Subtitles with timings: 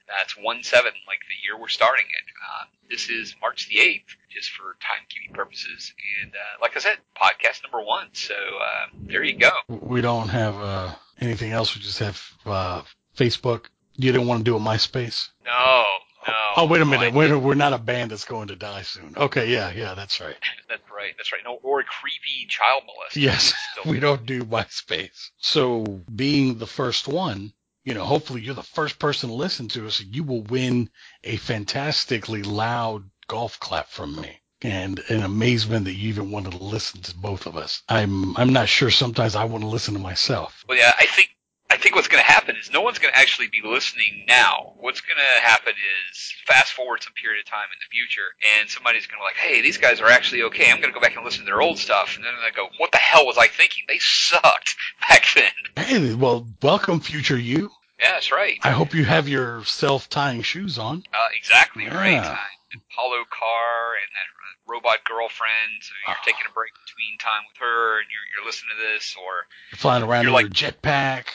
[0.09, 2.25] That's one seven, like the year we're starting it.
[2.45, 5.95] Uh, this is March the 8th, just for timekeeping purposes.
[6.23, 8.09] And uh, like I said, podcast number one.
[8.12, 9.51] So uh, there you go.
[9.69, 11.77] We don't have uh, anything else.
[11.77, 12.83] We just have uh,
[13.17, 13.67] Facebook.
[13.96, 15.28] You didn't want to do a MySpace?
[15.44, 15.84] No,
[16.27, 16.34] no.
[16.56, 17.14] Oh, wait a minute.
[17.14, 19.14] We're, we're not a band that's going to die soon.
[19.16, 20.36] Okay, yeah, yeah, that's right.
[20.69, 21.12] that's right.
[21.16, 21.41] That's right.
[21.44, 23.22] No, or a creepy child molester.
[23.22, 23.55] Yes,
[23.86, 25.30] we don't do MySpace.
[25.38, 27.52] So being the first one,
[27.84, 30.91] you know, hopefully you're the first person to listen to us, and you will win
[31.24, 34.41] a fantastically loud golf clap from me.
[34.62, 37.83] And an amazement that you even wanted to listen to both of us.
[37.88, 38.91] I'm I'm not sure.
[38.91, 40.66] Sometimes I want to listen to myself.
[40.68, 41.30] Well, yeah, I think
[41.71, 44.73] I think what's going to happen is no one's going to actually be listening now.
[44.79, 45.73] What's going to happen
[46.11, 49.25] is fast forward some period of time in the future, and somebody's going to be
[49.25, 50.71] like, "Hey, these guys are actually okay.
[50.71, 52.69] I'm going to go back and listen to their old stuff," and then they go,
[52.79, 53.85] "What the hell was I thinking?
[53.89, 54.75] They sucked
[55.09, 55.53] back then."
[55.87, 57.70] Hey, well, welcome, future you.
[58.01, 58.59] Yeah, that's right.
[58.64, 61.05] I hope you have your self-tying shoes on.
[61.14, 61.95] Uh, exactly Yeah.
[61.97, 62.39] right.
[62.75, 65.83] Apollo car and that uh, robot girlfriend.
[65.83, 66.25] So you're Oh.
[66.25, 69.79] taking a break between time with her, and you're you're listening to this, or You're
[69.79, 71.27] flying around You're in like- your jetpack.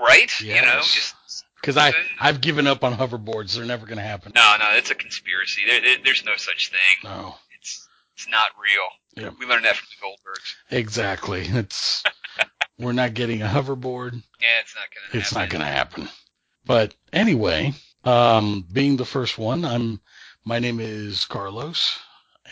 [0.00, 0.40] Right?
[0.40, 1.14] You know, just
[1.60, 3.54] Because I I've given up on hoverboards.
[3.56, 4.32] They're never going to happen.
[4.34, 4.70] no, no.
[4.72, 5.62] It's a conspiracy.
[5.66, 6.78] There, there, there's no such thing.
[7.10, 7.36] No.
[7.58, 9.24] It's it's not real.
[9.24, 9.30] Yeah.
[9.38, 10.54] We learned that from the Goldbergs.
[10.70, 11.46] Exactly.
[11.46, 12.02] It's
[12.78, 14.12] we're not getting a hoverboard.
[14.40, 15.20] Yeah, it's not gonna.
[15.20, 15.42] It's happen.
[15.42, 16.08] not going to happen.
[16.64, 17.72] But anyway,
[18.04, 20.00] um, being the first one, I'm.
[20.44, 21.98] My name is Carlos,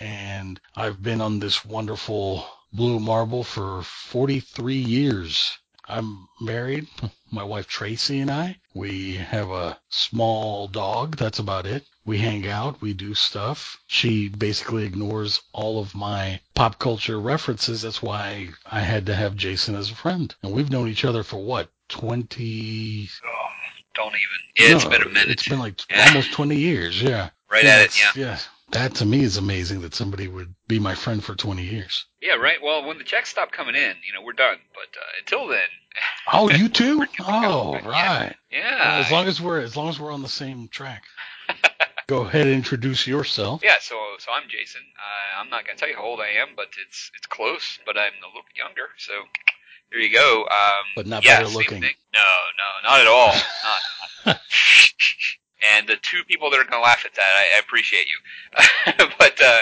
[0.00, 5.56] and I've been on this wonderful blue marble for 43 years.
[5.88, 6.86] I'm married.
[7.30, 8.56] My wife Tracy and I.
[8.74, 11.16] We have a small dog.
[11.16, 11.84] That's about it.
[12.06, 12.80] We hang out.
[12.80, 13.78] We do stuff.
[13.86, 17.82] She basically ignores all of my pop culture references.
[17.82, 20.34] That's why I had to have Jason as a friend.
[20.42, 21.70] And we've known each other for what?
[21.88, 23.08] 20.
[23.26, 23.30] Oh,
[23.94, 24.18] don't even.
[24.56, 25.30] Yeah, it's No, been a minute.
[25.30, 26.06] It's been like Yeah.
[26.08, 27.00] almost 20 years.
[27.02, 27.30] Yeah.
[27.50, 27.98] right yeah, at it.
[27.98, 28.10] Yeah.
[28.16, 28.38] Yeah.
[28.74, 32.04] That to me is amazing that somebody would be my friend for 20 years.
[32.20, 32.34] Yeah.
[32.34, 32.58] Right.
[32.62, 34.58] Well, when the checks stop coming in, you know, we're done.
[34.74, 35.68] But uh, until then,
[36.32, 36.98] Oh, you too?
[36.98, 37.28] We're good to go.
[37.30, 37.88] Oh, Yeah.
[37.88, 38.36] right.
[38.50, 39.02] yeah.
[39.04, 41.04] as long as we're as long as we're on the same track.
[42.06, 43.62] Go ahead and introduce yourself.
[43.64, 44.82] Yeah, so so I'm Jason.
[44.98, 47.78] Uh, I'm not gonna tell you how old I am, but it's it's close.
[47.86, 49.12] But I'm a little younger, so
[49.90, 50.42] there you go.
[50.42, 51.80] Um, But not yeah, better looking.
[51.80, 51.94] thing.
[52.12, 52.20] No,
[52.60, 53.34] no, not at all.
[54.26, 54.40] not.
[55.72, 58.18] And the two people that are gonna laugh at that, I, I appreciate you.
[59.18, 59.60] but uh,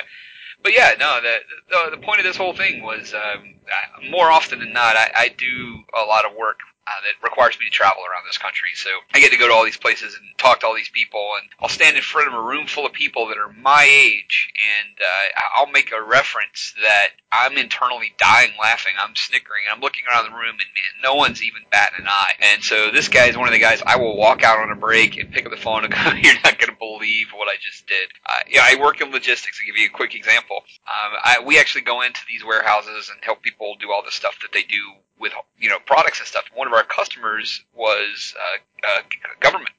[0.62, 1.20] but yeah, no.
[1.20, 1.36] The,
[1.70, 5.10] the the point of this whole thing was um, uh, more often than not, I,
[5.14, 6.58] I do a lot of work
[6.92, 8.70] uh, that requires me to travel around this country.
[8.74, 11.30] So I get to go to all these places and talk to all these people,
[11.40, 14.52] and I'll stand in front of a room full of people that are my age,
[14.56, 18.92] and uh, I'll make a reference that I'm internally dying laughing.
[18.98, 22.08] I'm snickering, and I'm looking around the room, and man, no one's even batting an
[22.08, 22.34] eye.
[22.40, 24.76] And so this guy is one of the guys I will walk out on a
[24.76, 27.56] break and pick up the phone and go, "You're not going to believe what I
[27.60, 29.58] just did." Uh, yeah, I work in logistics.
[29.58, 33.18] To give you a quick example, um, I, we actually go into these warehouses and
[33.22, 36.44] help people do all the stuff that they do with you know products and stuff.
[36.54, 39.02] One of our customers was uh, uh,
[39.40, 39.72] government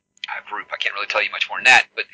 [0.49, 0.67] group.
[0.73, 2.05] I can't really tell you much more than that, but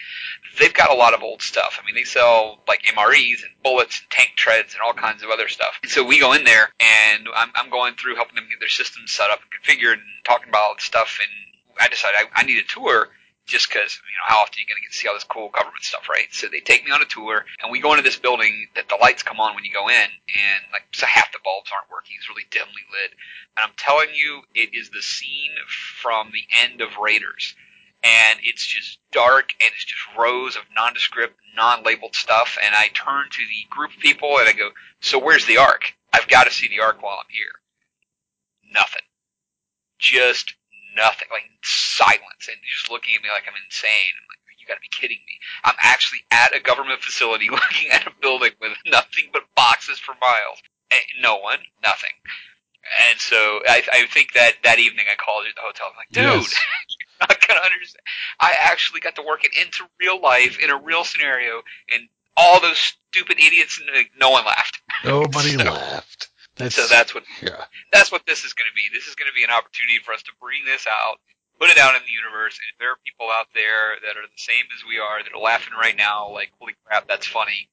[0.60, 1.80] they've got a lot of old stuff.
[1.82, 5.30] I mean, they sell like MREs and bullets and tank treads and all kinds of
[5.30, 5.80] other stuff.
[5.84, 8.70] And so we go in there and I'm, I'm going through helping them get their
[8.70, 11.20] systems set up and configured and talking about all the stuff.
[11.22, 11.30] And
[11.80, 13.10] I decided I, I need a tour
[13.50, 15.26] just because you know how often you're you going to get to see all this
[15.26, 16.28] cool government stuff, right?
[16.32, 18.98] So they take me on a tour, and we go into this building that the
[19.02, 19.96] lights come on when you go in,
[20.30, 23.12] and like so half the bulbs aren't working; it's really dimly lit.
[23.58, 25.52] And I'm telling you, it is the scene
[26.02, 27.56] from the end of Raiders.
[28.04, 32.58] and it's just dark and it's just rows of nondescript, non-labeled stuff.
[32.64, 35.94] And I turn to the group of people and I go, "So where's the Ark?
[36.14, 37.62] I've got to see the Ark while I'm here."
[38.72, 39.02] Nothing.
[40.00, 40.56] Just
[41.00, 41.28] nothing.
[41.32, 44.14] Like silence, and just looking at me like I'm insane.
[44.20, 47.90] I'm like, "You got to be kidding me!" I'm actually at a government facility looking
[47.92, 50.60] at a building with nothing but boxes for miles.
[50.92, 52.10] And no one, nothing.
[53.12, 55.88] And so I, I think that that evening I called you at the hotel.
[55.92, 56.56] I'm like, dude, Yes.
[57.00, 58.02] you're not gonna understand.
[58.40, 61.62] I actually got to work it into real life in a real scenario,
[61.94, 62.80] and all those
[63.12, 63.80] stupid idiots.
[64.20, 64.82] No one laughed.
[65.06, 66.30] Nobody So- laughed.
[66.60, 67.66] That's, So that's what yeah.
[67.92, 68.92] that's what this is going to be.
[68.92, 71.24] This is going to be an opportunity for us to bring this out,
[71.58, 74.28] put it out in the universe, and if there are people out there that are
[74.28, 77.72] the same as we are that are laughing right now, like holy crap, that's funny.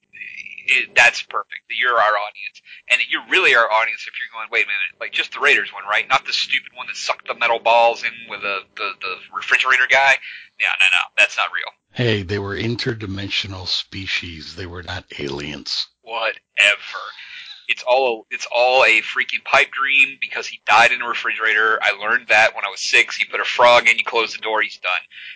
[0.69, 1.67] It, that's perfect.
[1.71, 2.59] You're our audience,
[2.91, 4.49] and you're really our audience if you're going.
[4.55, 6.09] Wait a minute, like just the Raiders one, right?
[6.09, 9.87] Not the stupid one that sucked the metal balls in with the the, the refrigerator
[9.91, 10.15] guy.
[10.63, 11.71] No, no, no, that's not real.
[11.93, 14.55] Hey, they were interdimensional species.
[14.55, 15.89] They were not aliens.
[16.03, 17.03] whatever.
[17.69, 21.79] It's all it's all a freaking pipe dream because he died in a refrigerator.
[21.83, 23.19] I learned that when I was six.
[23.21, 24.93] You put a frog in, you close the door, he's done.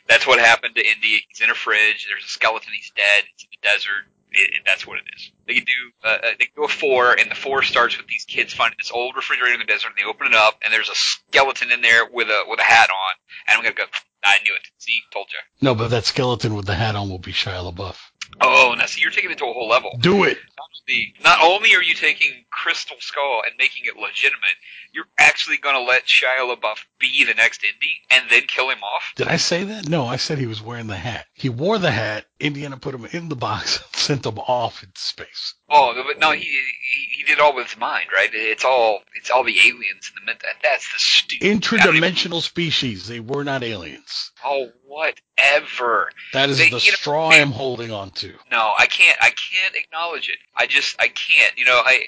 [0.08, 1.24] That's what happened to Indy.
[1.28, 2.06] He's in a fridge.
[2.08, 2.72] There's a skeleton.
[2.74, 3.24] He's dead.
[3.34, 4.06] It's in the desert.
[4.32, 5.32] It, it, that's what it is.
[5.46, 8.06] They can do uh, uh, they can do a four, and the four starts with
[8.06, 10.72] these kids finding this old refrigerator in the desert, and they open it up, and
[10.72, 13.14] there's a skeleton in there with a with a hat on,
[13.48, 13.84] and I'm gonna go.
[14.22, 14.68] I knew it.
[14.78, 15.38] See, told you.
[15.66, 18.09] No, but that skeleton with the hat on will be Shia LaBeouf.
[18.40, 19.90] Oh, now see, you're taking it to a whole level.
[20.00, 20.38] Do it.
[20.86, 24.56] the not only are you taking Crystal Skull and making it legitimate,
[24.92, 28.82] you're actually going to let Shia LaBeouf be the next Indy and then kill him
[28.82, 29.12] off.
[29.16, 29.88] Did I say that?
[29.88, 31.26] No, I said he was wearing the hat.
[31.34, 32.26] He wore the hat.
[32.38, 35.54] Indiana put him in the box sent him off into space.
[35.72, 38.28] Oh, but no, he he, he did all with his mind, right?
[38.32, 40.40] It's all it's all the aliens in the mid.
[40.40, 41.46] That, that's the stupid.
[41.46, 43.06] Interdimensional species.
[43.06, 44.32] They were not aliens.
[44.44, 46.10] Oh, whatever.
[46.32, 48.32] That is They- the know, straw I am holding on to.
[48.50, 49.16] No, I can't.
[49.20, 50.38] I can't acknowledge it.
[50.56, 51.56] I just I can't.
[51.58, 52.04] You know, I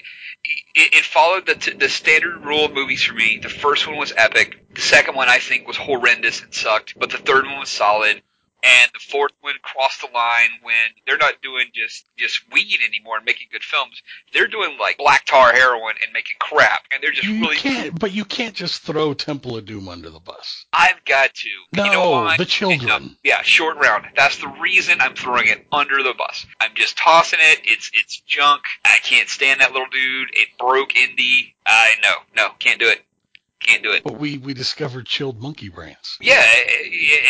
[0.75, 3.39] it, it followed the t- the standard rule of movies for me.
[3.41, 4.57] The first one was epic.
[4.75, 8.21] The second one I think was horrendous and sucked, but the third one was solid.
[8.63, 10.73] And the fourth one crossed the line when
[11.05, 14.01] they're not doing just just weed anymore and making good films.
[14.31, 17.57] They're doing like black tar heroin and making crap, and they're just You really.
[17.57, 20.65] can't, but you can't just throw Temple of Doom under the bus.
[20.71, 21.49] I've got to.
[21.73, 23.17] No, you know the children.
[23.23, 24.05] Yeah, short round.
[24.15, 26.45] That's the reason I'm throwing it under the bus.
[26.61, 27.59] I'm just tossing it.
[27.65, 28.63] It's it's junk.
[28.85, 30.29] I can't stand that little dude.
[30.33, 31.55] It broke Indy.
[31.67, 33.01] I no no can't do it.
[33.63, 34.03] Can't do it.
[34.03, 36.17] But we we discovered chilled monkey brains.
[36.21, 36.43] Yeah,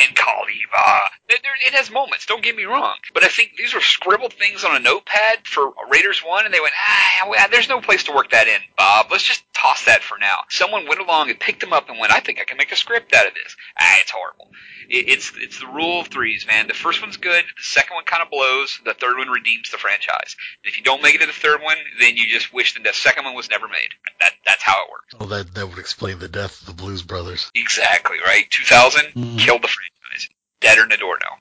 [0.06, 1.00] and Kali Ma.
[1.30, 2.26] There, there- it has moments.
[2.26, 5.72] Don't get me wrong, but I think these were scribbled things on a notepad for
[5.90, 9.08] Raiders One, and they went, ah, there's no place to work that in, Bob.
[9.12, 10.40] Let's just toss that for now.
[10.50, 12.76] Someone went along and picked them up and went, I think I can make a
[12.76, 13.56] script out of this.
[13.80, 14.50] Ah, it's horrible.
[14.90, 16.68] It's it's the rule of threes, man.
[16.68, 17.44] The first one's good.
[17.46, 18.80] The second one kind of blows.
[18.84, 20.36] The third one redeems the franchise.
[20.64, 22.84] And if you don't make it to the third one, then you just wish that
[22.84, 23.90] the second one was never made.
[24.20, 25.14] That that's how it works.
[25.18, 27.52] Well, that that would explain the death of the Blues Brothers.
[27.54, 28.50] Exactly right.
[28.50, 29.40] 2000 Mhm.
[29.40, 30.30] killed the franchise.
[30.62, 31.38] Dead or Nadorno.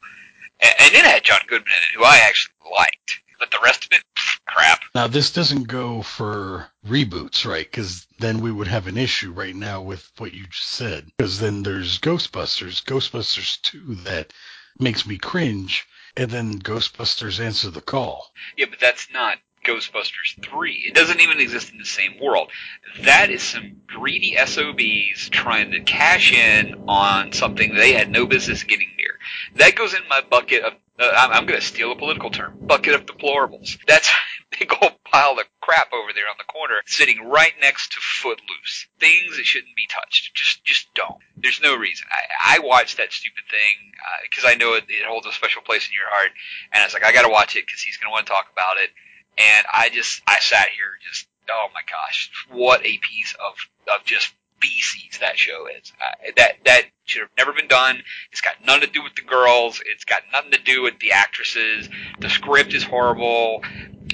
[0.61, 3.20] And, and it had John Goodman in it, who I actually liked.
[3.38, 4.81] But the rest of it, pff, crap.
[4.94, 7.64] Now this doesn't go for reboots, right?
[7.69, 11.12] Because then we would have an issue right now with what you just said.
[11.17, 14.32] Because then there's Ghostbusters, Ghostbusters 2 that
[14.81, 15.87] makes me cringe,
[16.17, 18.32] and then Ghostbusters Answer the Call.
[18.56, 20.85] Yeah, but that's not Ghostbusters 3.
[20.88, 22.50] It doesn't even exist in the same world.
[23.02, 28.62] That is some greedy SOBs trying to cash in on something they had no business
[28.64, 29.19] getting near.
[29.57, 32.59] That goes in my bucket of, uh, I'm, I'm going to steal a political term,
[32.61, 33.78] bucket of deplorables.
[33.87, 34.09] That's
[34.52, 38.00] a big old pile of crap over there on the corner, sitting right next to
[38.00, 38.88] Footloose.
[38.99, 40.35] Things that shouldn't be touched.
[40.35, 41.19] Just, just don't.
[41.37, 42.07] There's no reason.
[42.11, 43.92] I, I watched that stupid thing
[44.28, 46.31] because I know it, it holds a special place in your heart,
[46.73, 48.33] and I was like, I got to watch it because he's going to want to
[48.33, 48.90] talk about it
[49.38, 53.54] and I just I sat here just oh my gosh, what a piece of
[53.94, 55.92] of just feces that show is.
[56.00, 58.00] Uh, that that should have never been done.
[58.30, 59.82] It's got nothing to do with the girls.
[59.86, 61.88] It's got nothing to do with the actresses.
[62.20, 63.62] The script is horrible.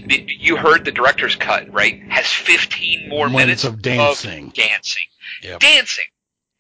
[0.07, 2.03] The- You heard the director's cut, right?
[2.11, 4.49] Has 15 more Minutes minutes of dancing.
[4.51, 5.05] dancing,
[5.43, 5.61] Yep.
[5.61, 6.07] dancing,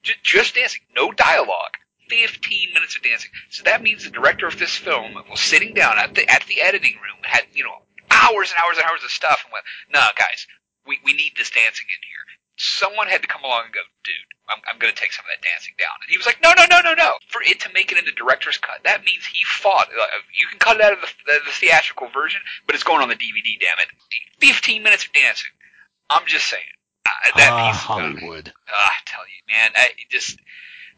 [0.02, 1.72] J- just dancing, no dialogue.
[2.10, 3.30] 15 minutes of dancing.
[3.50, 6.60] So that means the director of this film was sitting down at the at the
[6.60, 7.82] editing room, had you know
[8.28, 10.46] hours and hours and hours of stuff, and went, "No, guys,
[10.86, 12.24] we we need this dancing in here."
[12.60, 15.30] Someone had to come along and go, "Dude, I'm I'm going to take some of
[15.32, 17.72] that dancing down." And he was like, "No, no, no, no, no." For it to
[17.72, 19.88] make it into director's cut, that means he fought.
[19.88, 23.08] Uh, you can cut it out of the, the theatrical version, but it's going on
[23.08, 23.58] the DVD.
[23.60, 23.88] Damn it!
[24.40, 25.50] 15 minutes of dancing.
[26.10, 26.62] I'm just saying.
[27.06, 28.52] Uh, that ah, piece, uh, Hollywood.
[28.68, 30.38] Ah, I tell you, man, I it just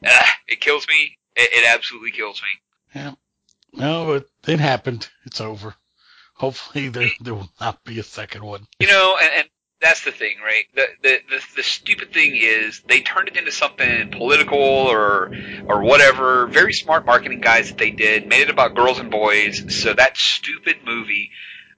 [0.06, 1.18] uh, it kills me.
[1.36, 3.00] It, it absolutely kills me.
[3.00, 3.12] Yeah.
[3.72, 5.08] No, it, it happened.
[5.24, 5.74] It's over.
[6.40, 8.66] Hopefully there there will not be a second one.
[8.78, 9.48] You know, and, and
[9.82, 10.64] that's the thing, right?
[10.74, 15.34] The, the the the stupid thing is they turned it into something political or
[15.68, 16.46] or whatever.
[16.46, 19.82] Very smart marketing guys that they did made it about girls and boys.
[19.82, 21.30] So that stupid movie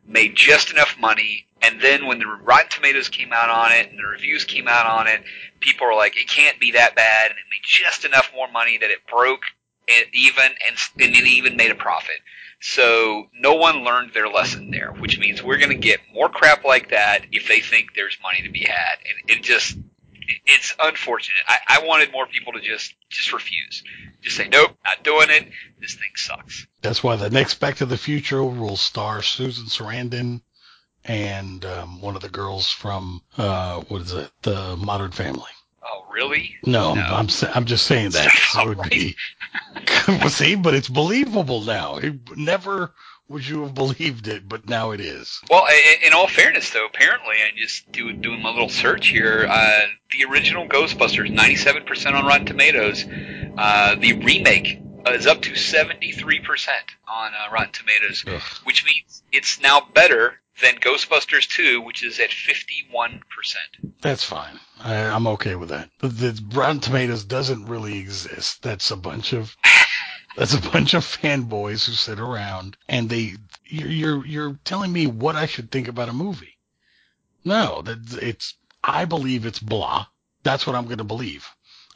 [0.07, 1.49] made just enough money.
[1.61, 4.87] And then when the Rotten Tomatoes came out on it and the reviews came out
[4.87, 5.25] on it,
[5.59, 8.79] people were like, "It can't be that bad," and it made just enough more money
[8.79, 9.43] that it broke
[10.13, 12.21] even and, and it even made a profit.
[12.65, 16.65] So no one learned their lesson there, which means we're going to get more crap
[16.65, 18.99] like that if they think there's money to be had.
[19.05, 19.77] And it just,
[20.47, 21.43] it's unfortunate.
[21.49, 23.83] I, I wanted more people to just, just refuse.
[24.21, 25.51] Just say, nope, not doing it.
[25.81, 26.69] This thing sucks.
[26.83, 30.41] That's why the next Back to the Future will star Susan Sarandon
[31.05, 35.51] and um, one of the girls from, uh, what is it, The Modern Family.
[35.85, 36.57] Oh, really?
[36.65, 37.03] No, no.
[37.03, 38.31] I'm I'm just saying that
[38.65, 39.17] would be.
[40.29, 41.97] see, but it's believable now.
[41.97, 42.93] It never
[43.29, 45.41] would you have believed it, but now it is.
[45.51, 45.67] Well,
[46.05, 49.47] in all fairness, though, apparently, I just do, doing my little search here.
[49.49, 53.05] Uh, the original Ghostbusters, 97% on Rotten Tomatoes.
[53.57, 56.69] Uh, the remake is up to 73%
[57.09, 58.41] on uh, Rotten Tomatoes, Ugh.
[58.65, 63.21] which means it's now better than Ghostbusters 2, which is at 51%.
[64.01, 64.59] That's fine.
[64.81, 65.91] I, am okay with that.
[65.99, 68.63] The, the Rotten Tomatoes doesn't really exist.
[68.63, 69.57] That's a bunch of
[70.37, 75.07] that's a bunch of fanboys who sit around and they you're you're, you're telling me
[75.07, 76.59] what I should think about a movie.
[77.45, 78.55] No, that it's
[78.85, 80.07] I believe it's blah.
[80.43, 81.49] That's what I'm going to believe.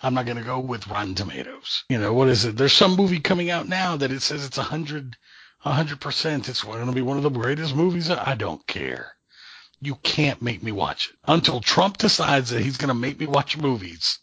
[0.02, 1.84] I'm not going to go with Rotten Tomatoes.
[1.88, 2.56] You know, what is it?
[2.56, 4.62] There's some movie coming out now that it says it's a
[5.72, 6.48] hundred hundred percent.
[6.48, 8.10] It's going to be one of the greatest movies.
[8.10, 9.12] I don't care.
[9.80, 13.26] You can't make me watch it until Trump decides that he's going to make me
[13.26, 14.18] watch movies.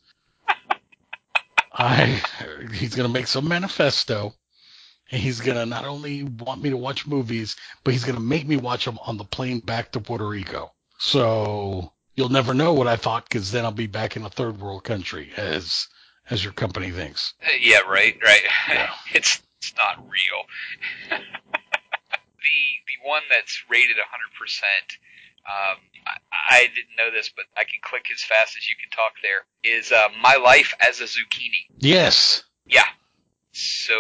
[1.72, 2.22] I
[2.74, 4.34] he's going to make some manifesto,
[5.12, 8.22] and he's going to not only want me to watch movies, but he's going to
[8.22, 10.72] make me watch them on the plane back to Puerto Rico.
[11.00, 14.60] So you'll never know what I thought because then I'll be back in a third
[14.60, 15.88] world country as
[16.30, 17.34] as your company thinks.
[17.44, 18.44] Uh, yeah, right, right.
[18.70, 18.94] Yeah.
[19.14, 20.44] It's it's not real.
[22.44, 24.02] the the one that's rated 100%.
[25.46, 25.78] Um,
[26.08, 29.12] I, I, didn't know this, but I can click as fast as you can talk.
[29.22, 31.68] There is uh, my life as a zucchini.
[31.80, 32.44] Yes.
[32.66, 32.88] Yeah.
[33.52, 33.94] So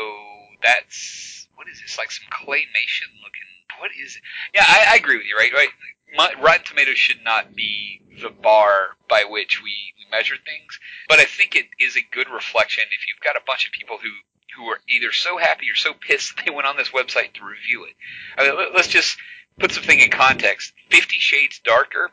[0.63, 1.97] that's what is this?
[1.97, 3.49] Like some claymation looking.
[3.79, 4.21] What is it?
[4.55, 5.35] Yeah, I, I agree with you.
[5.37, 5.69] Right, right.
[6.15, 10.79] My, Rotten Tomatoes should not be the bar by which we, we measure things,
[11.09, 13.97] but I think it is a good reflection if you've got a bunch of people
[13.97, 14.11] who
[14.55, 17.85] who are either so happy or so pissed they went on this website to review
[17.85, 17.95] it.
[18.37, 19.17] I mean, let's just
[19.59, 20.73] put something in context.
[20.89, 22.11] Fifty Shades Darker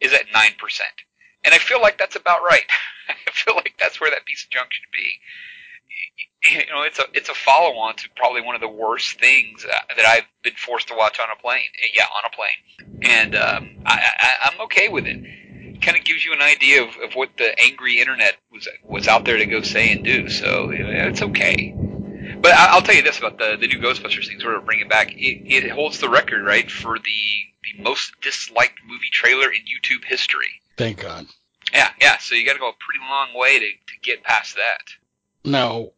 [0.00, 0.92] is at nine percent,
[1.44, 2.66] and I feel like that's about right.
[3.08, 5.12] I feel like that's where that piece of junk should be.
[6.50, 9.64] You know, it's a it's a follow on to probably one of the worst things
[9.64, 11.68] that I've been forced to watch on a plane.
[11.94, 15.22] Yeah, on a plane, and um, I, I, I'm okay with it
[15.82, 19.24] kind of gives you an idea of, of what the angry internet was was out
[19.24, 20.28] there to go say and do.
[20.28, 21.74] So it's okay.
[22.42, 24.40] But I'll tell you this about the the new Ghostbusters thing.
[24.40, 25.12] Sort of bring it back.
[25.12, 27.22] It, it holds the record, right, for the
[27.62, 30.60] the most disliked movie trailer in YouTube history.
[30.76, 31.26] Thank God.
[31.72, 32.18] Yeah, yeah.
[32.18, 35.48] So you got to go a pretty long way to to get past that.
[35.48, 35.90] Now,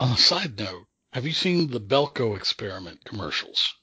[0.00, 3.74] on a side note, have you seen the Belko experiment commercials?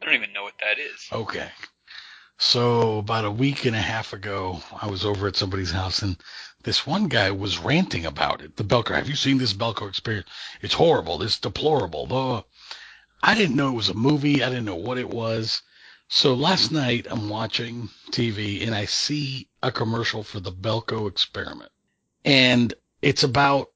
[0.00, 1.08] I don't even know what that is.
[1.12, 1.48] Okay.
[2.38, 6.16] So about a week and a half ago, I was over at somebody's house and
[6.62, 8.56] this one guy was ranting about it.
[8.56, 8.94] The Belko.
[8.94, 10.28] Have you seen this Belko experience?
[10.60, 11.22] It's horrible.
[11.22, 12.06] It's deplorable.
[12.06, 12.44] Though
[13.22, 14.42] I didn't know it was a movie.
[14.42, 15.62] I didn't know what it was.
[16.08, 21.70] So last night I'm watching TV and I see a commercial for the Belko experiment.
[22.24, 23.68] And it's about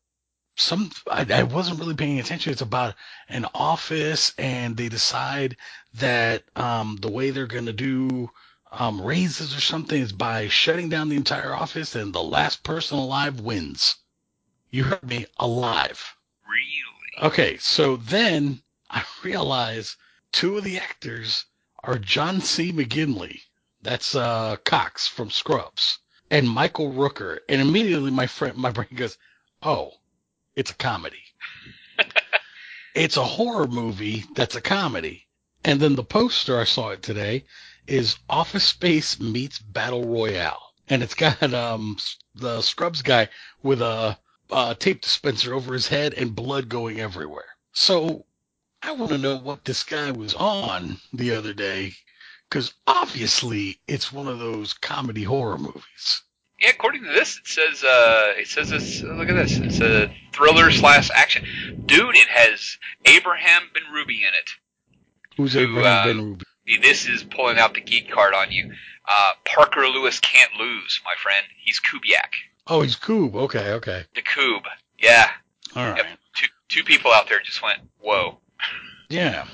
[0.57, 2.53] some, I, I wasn't really paying attention.
[2.53, 2.95] It's about
[3.29, 5.57] an office and they decide
[5.95, 8.31] that, um, the way they're going to do
[8.73, 12.99] um, raises or something is by shutting down the entire office and the last person
[12.99, 13.97] alive wins.
[14.71, 16.17] You heard me alive.
[16.49, 17.29] Really?
[17.29, 19.97] Okay, so then I realize
[20.33, 21.47] two of the actors
[21.83, 22.73] are John C.
[22.73, 23.41] McGinley,
[23.81, 25.99] that's uh, Cox from Scrubs,
[26.31, 27.39] and Michael Rooker.
[27.49, 29.17] And immediately my friend, my brain goes,
[29.63, 29.93] "Oh,
[30.57, 31.23] it's a comedy.
[32.95, 35.29] it's a horror movie that's a comedy."
[35.65, 37.45] And then the poster I saw it today
[37.87, 41.97] is Office Space meets Battle Royale, and it's got um
[42.35, 43.29] the Scrubs guy
[43.63, 44.19] with a,
[44.51, 47.45] a tape dispenser over his head and blood going everywhere.
[47.73, 48.27] So
[48.83, 51.93] I want to know what this guy was on the other day,
[52.49, 56.23] because obviously it's one of those comedy horror movies.
[56.61, 59.03] yeah, according to this, it says uh, it says this.
[59.03, 59.57] Look at this.
[59.57, 61.85] It's a thriller slash action.
[61.87, 64.51] Dude, it has Abraham Benrubi in it.
[65.37, 66.43] Who's Who, Abraham uh, Benrubi?
[66.83, 68.73] This is pulling out the geek card on you.
[69.09, 71.47] Uh, Parker Lewis can't lose, my friend.
[71.65, 72.33] He's Kubiak.
[72.67, 73.35] Oh, he's Coob.
[73.35, 74.05] Okay, okay.
[74.15, 74.63] The Coob.
[74.99, 75.31] Yeah.
[75.77, 75.99] All right.
[75.99, 76.07] Yep.
[76.35, 78.39] Two two people out there just went, whoa.
[79.09, 79.47] Yeah.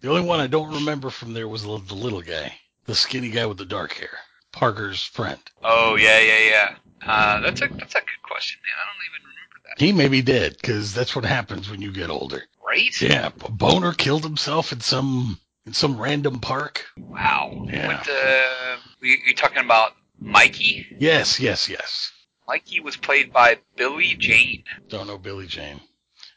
[0.00, 2.54] the only one I don't remember from there was the, the little guy,
[2.84, 4.16] the skinny guy with the dark hair,
[4.52, 5.40] Parker's friend.
[5.64, 6.74] Oh yeah, yeah, yeah.
[7.04, 8.74] Uh, that's a that's a good question, man.
[8.78, 9.80] I don't even remember that.
[9.80, 12.44] He may be dead because that's what happens when you get older.
[12.64, 13.00] Right?
[13.02, 16.84] Yeah, Boner killed himself in some in some random park.
[16.98, 17.64] Wow.
[17.70, 17.86] Yeah.
[17.86, 20.96] What uh, we you talking about Mikey?
[20.98, 22.10] Yes, yes, yes.
[22.48, 24.64] Mikey was played by Billy Jayne.
[24.88, 25.80] Don't know Billy Jayne.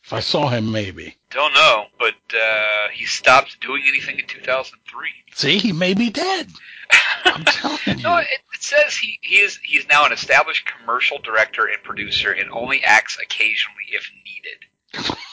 [0.04, 1.18] If I saw him, maybe.
[1.32, 5.10] Don't know, but uh, he stopped doing anything in 2003.
[5.34, 6.52] See, he may be dead.
[7.26, 8.04] I'm telling you.
[8.04, 12.32] No, it, it says he, he is he's now an established commercial director and producer
[12.32, 15.18] and only acts occasionally if needed.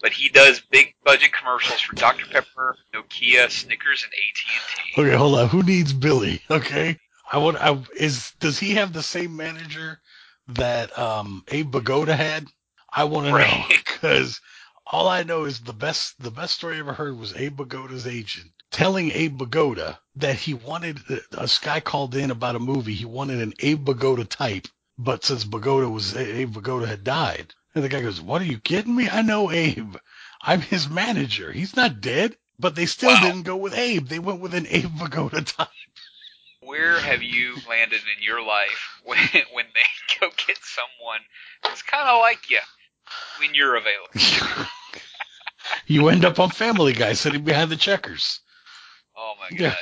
[0.00, 5.00] but he does big budget commercials for Dr Pepper, Nokia, Snickers, and AT&T.
[5.00, 5.48] Okay, hold on.
[5.48, 6.42] Who needs Billy?
[6.50, 6.98] Okay,
[7.30, 7.56] I would.
[7.56, 10.00] I is does he have the same manager
[10.48, 12.46] that um Abe Vigoda had?
[12.92, 14.40] I want to know because
[14.86, 16.20] all I know is the best.
[16.22, 20.54] The best story I ever heard was Abe Vigoda's agent telling Abe Vigoda that he
[20.54, 20.98] wanted
[21.32, 22.94] a guy called in about a movie.
[22.94, 27.84] He wanted an Abe Vigoda type, but since Vigoda was Abe Vigoda had died, and
[27.84, 29.08] the guy goes, "What are you kidding me?
[29.08, 29.96] I know Abe.
[30.42, 31.52] I'm his manager.
[31.52, 33.20] He's not dead." But they still Wow.
[33.20, 34.08] didn't go with Abe.
[34.08, 35.68] They went with an Abe Vigoda type.
[36.60, 39.18] Where have you landed in your life when
[39.52, 41.20] when they go get someone
[41.62, 42.60] that's kind of like you
[43.38, 44.12] when you're available?
[45.86, 48.40] you end up on Family Guy sitting behind the checkers.
[49.16, 49.74] Oh my Yeah.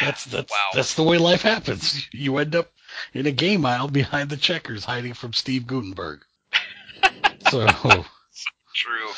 [0.00, 0.70] That's that's Wow.
[0.72, 2.06] that's the way life happens.
[2.12, 2.70] You end up
[3.12, 6.20] in a game aisle behind the checkers, hiding from Steve Guttenberg.
[7.50, 7.66] So,
[8.74, 9.10] True.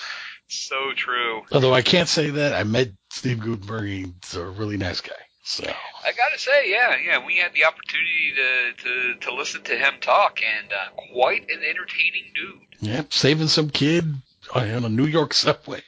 [0.48, 1.42] So true.
[1.52, 3.88] although I can't say that, I met Steve Guttenberg.
[3.88, 5.14] He's a really nice guy.
[5.44, 9.78] So, I gotta say, yeah, yeah, we had the opportunity to to, to listen to
[9.78, 12.60] him talk, and uh, quite an entertaining dude.
[12.80, 14.12] yeah, saving some kid
[14.52, 15.82] on a New York subway,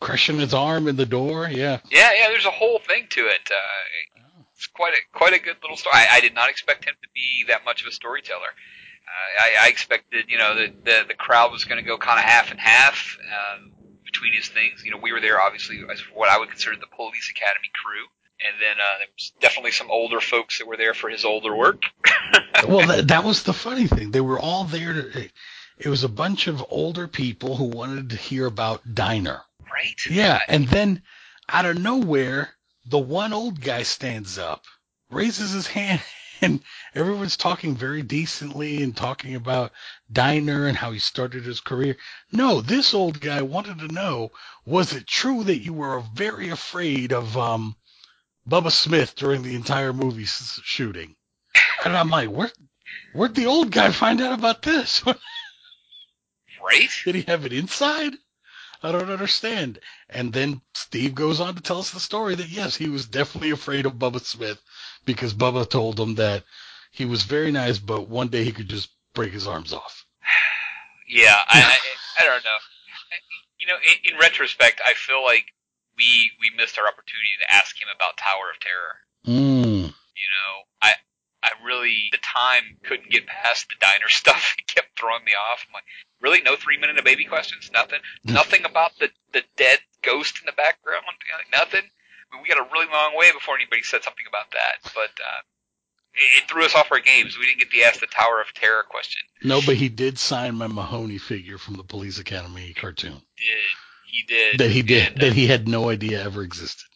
[0.00, 1.48] crushing his arm in the door.
[1.48, 2.28] Yeah, Yeah, yeah.
[2.28, 3.50] There's a whole thing to it.
[3.50, 4.13] Uh,
[4.56, 5.94] it's quite a quite a good little story.
[5.96, 8.52] I, I did not expect him to be that much of a storyteller.
[9.06, 12.18] Uh, I, I expected, you know, that the the crowd was going to go kind
[12.18, 13.72] of half and half um,
[14.04, 14.82] between his things.
[14.84, 18.06] You know, we were there obviously as what I would consider the police academy crew,
[18.44, 21.54] and then uh, there was definitely some older folks that were there for his older
[21.54, 21.82] work.
[22.68, 24.12] well, that, that was the funny thing.
[24.12, 25.28] They were all there to.
[25.76, 29.42] It was a bunch of older people who wanted to hear about Diner.
[29.60, 30.00] right?
[30.08, 31.02] Yeah, and then
[31.48, 32.53] out of nowhere,
[32.86, 34.64] the one old guy stands up,
[35.10, 36.02] raises his hand,
[36.42, 36.60] and
[36.94, 39.72] everyone's talking very decently and talking about
[40.12, 41.96] Diner and how he started his career.
[42.32, 44.30] No, this old guy wanted to know,
[44.66, 47.76] was it true that you were very afraid of um
[48.48, 51.16] Bubba Smith during the entire movie s- shooting?
[51.84, 52.52] And I'm like, where
[53.14, 55.02] where'd the old guy find out about this?
[56.62, 56.90] Right?
[57.04, 58.14] Did he have it inside?
[58.84, 59.78] I don't understand.
[60.10, 63.50] And then Steve goes on to tell us the story that yes, he was definitely
[63.50, 64.60] afraid of Bubba Smith
[65.06, 66.44] because Bubba told him that
[66.90, 70.04] he was very nice, but one day he could just break his arms off.
[71.06, 72.58] Yeah, I, I, I don't know.
[73.60, 75.44] You know, in, in retrospect, I feel like
[75.98, 78.96] we we missed our opportunity to ask him about Tower of Terror.
[79.26, 79.84] Mm.
[79.84, 80.94] You know, I
[81.44, 84.56] I really the time couldn't get past the diner stuff.
[84.58, 85.64] It kept throwing me off.
[85.68, 85.84] I'm like,
[86.20, 87.70] really, no three minute of baby questions?
[87.72, 88.00] Nothing.
[88.24, 91.04] Nothing about the the dead ghost in the background?
[91.06, 91.82] Like, Nothing.
[91.84, 94.90] I mean, we got a really long way before anybody said something about that.
[94.94, 95.40] But uh,
[96.14, 97.38] it, it threw us off our games.
[97.38, 99.22] We didn't get the ask the Tower of Terror question.
[99.42, 103.46] No, but he did sign my Mahoney figure from the Police Academy cartoon Did
[104.14, 106.86] he did that he did And, uh, that he had no idea ever existed.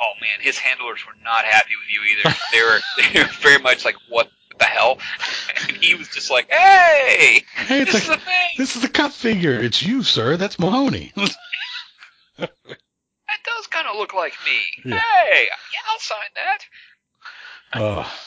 [0.00, 2.36] Oh man, his handlers were not happy with you either.
[2.52, 2.80] They were
[3.12, 4.98] they were very much like, what the hell?
[5.68, 8.50] And he was just like, hey, Hey, this is a thing.
[8.56, 9.54] this is a cop figure.
[9.60, 10.36] It's you, sir.
[10.36, 11.12] That's Mahoney.
[12.38, 14.90] That does kind of look like me.
[14.90, 14.98] Yeah.
[15.00, 16.58] Hey, yeah, I'll sign that.
[17.74, 18.18] Oh,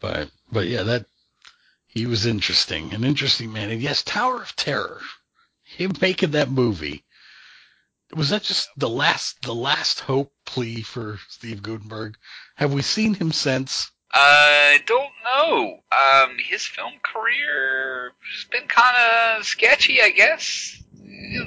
[0.00, 1.06] but but yeah, that
[1.86, 3.70] he was interesting, an interesting man.
[3.70, 5.00] And yes, Tower of Terror,
[5.64, 7.04] him making that movie.
[8.14, 12.16] Was that just the last the last hope plea for Steve Guttenberg?
[12.56, 13.90] Have we seen him since?
[14.12, 15.78] I don't know.
[15.90, 18.94] Um, his film career has been kind
[19.38, 20.78] of sketchy, I guess.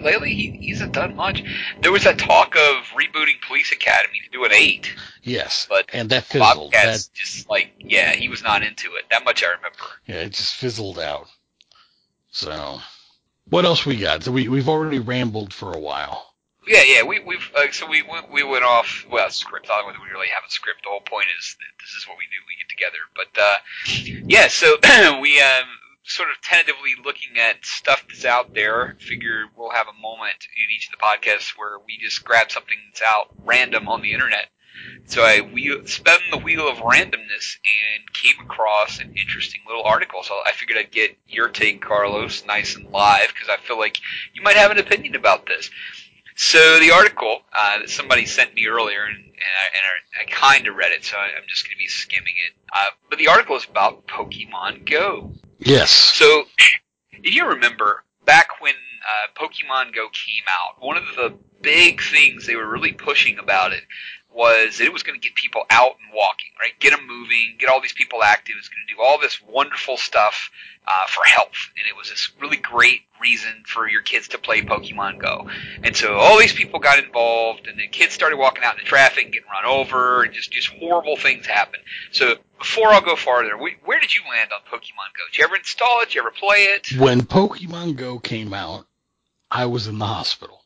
[0.01, 1.43] Lately, he, he hasn't done much.
[1.81, 4.91] There was that talk of rebooting Police Academy to do an eight.
[5.21, 6.71] Yes, But and that fizzled.
[6.71, 9.05] Bobcats That, just like yeah, he was not into it.
[9.11, 9.77] That much I remember.
[10.07, 11.27] yeah, it just fizzled out.
[12.31, 12.79] So,
[13.49, 14.23] what else we got?
[14.23, 16.24] So we we've already rambled for a while.
[16.67, 19.69] Yeah, yeah, we we've uh, so we went we went off well script.
[19.69, 20.83] I don't know whether we really have a script.
[20.83, 22.37] The whole point is that this is what we do.
[22.47, 23.01] We get together.
[23.15, 23.57] But uh,
[24.27, 24.77] yeah, so
[25.21, 25.67] we um
[26.03, 28.95] sort of tentatively looking at stuff that's out there.
[28.99, 32.77] Figure we'll have a moment in each of the podcasts where we just grab something
[32.91, 34.47] that's out random on the internet.
[35.07, 40.23] So I we spun the wheel of randomness and came across an interesting little article.
[40.23, 43.99] So I figured I'd get your take, Carlos, nice and live because I feel like
[44.33, 45.69] you might have an opinion about this.
[46.35, 50.25] So the article uh, that somebody sent me earlier, and, and I, and I, I
[50.29, 52.53] kind of read it, so I, I'm just going to be skimming it.
[52.73, 55.33] Uh, but the article is about Pokemon Go.
[55.59, 55.91] Yes.
[55.91, 56.43] So
[57.13, 62.45] if you remember back when uh, Pokemon Go came out, one of the big things
[62.45, 63.83] they were really pushing about it
[64.35, 66.77] was it was going to get people out and walking, right?
[66.79, 68.55] Get them moving, get all these people active.
[68.59, 70.51] It's going to do all this wonderful stuff
[70.85, 74.61] uh, for health, and it was this really great reason for your kids to play
[74.61, 75.47] Pokemon Go.
[75.83, 79.23] And so all these people got involved, and the kids started walking out into traffic,
[79.23, 81.83] and getting run over, and just just horrible things happened.
[82.11, 85.23] So before I'll go farther, we, where did you land on Pokemon Go?
[85.31, 86.07] Did you ever install it?
[86.07, 86.99] Did you ever play it?
[86.99, 88.85] When Pokemon Go came out,
[89.49, 90.61] I was in the hospital.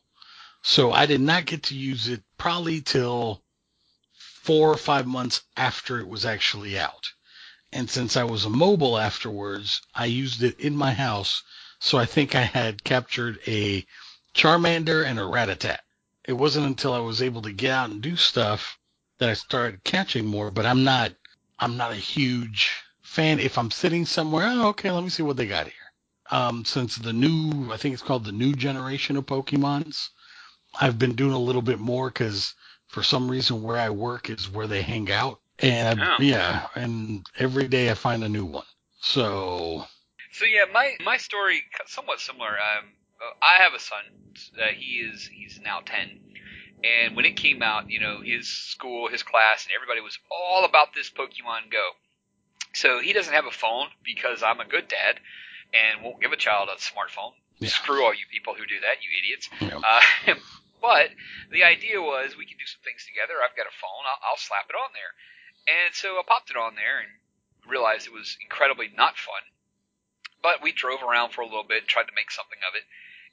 [0.62, 3.42] So I did not get to use it probably till
[4.42, 7.12] four or five months after it was actually out.
[7.72, 11.42] And since I was mobile afterwards, I used it in my house.
[11.78, 13.84] So I think I had captured a
[14.34, 15.76] Charmander and a Rattata.
[16.24, 18.78] It wasn't until I was able to get out and do stuff
[19.18, 21.12] that I started catching more, but I'm not,
[21.58, 22.72] I'm not a huge
[23.02, 23.40] fan.
[23.40, 25.74] If I'm sitting somewhere, oh, okay, let me see what they got here.
[26.30, 30.08] Um, since the new, I think it's called the new generation of Pokemons,
[30.80, 32.54] I've been doing a little bit more because
[32.90, 35.40] for some reason where I work is where they hang out.
[35.60, 36.22] And I, Oh.
[36.22, 38.64] yeah, and every day I find a new one.
[39.00, 39.86] So
[40.32, 42.48] So yeah, my my story somewhat similar.
[42.50, 42.84] Um,
[43.42, 44.02] I have a son.
[44.60, 46.20] Uh, he is he's now ten,
[46.84, 50.64] and when it came out, you know, his school, his class, and everybody was all
[50.64, 51.90] about this Pokemon Go.
[52.72, 55.20] So he doesn't have a phone because I'm a good dad
[55.74, 57.32] and won't give a child a smartphone.
[57.58, 57.68] Yeah.
[57.68, 59.48] Screw all you people who do that, you idiots.
[59.60, 60.34] know, Uh,
[60.80, 61.12] but
[61.52, 63.38] the idea was we can do some things together.
[63.40, 64.04] I've got a phone.
[64.08, 65.12] I'll, I'll slap it on there.
[65.68, 67.10] And so I popped it on there and
[67.68, 69.44] realized it was incredibly not fun.
[70.42, 72.88] But we drove around for a little bit, tried to make something of it.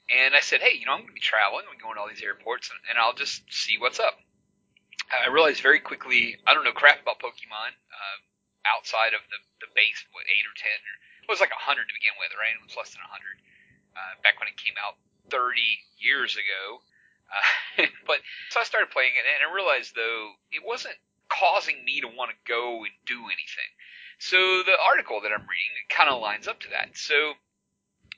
[0.08, 1.64] And I said, hey, you know, I'm going to be traveling.
[1.68, 4.16] I'm going to all these airports, and, and I'll just see what's up.
[5.08, 8.18] I realized very quickly, I don't know crap about Pokemon uh,
[8.68, 10.68] outside of the, the base, what, 8 or 10.
[10.68, 12.52] Or, it was like 100 to begin with, right?
[12.52, 13.16] It was less than 100
[13.96, 15.00] uh, back when it came out
[15.32, 15.60] 30
[15.96, 16.84] years ago.
[17.28, 18.18] Uh, but
[18.50, 20.96] so I started playing it, and I realized though it wasn't
[21.28, 23.70] causing me to want to go and do anything.
[24.18, 26.96] So the article that I'm reading it kind of lines up to that.
[26.96, 27.34] So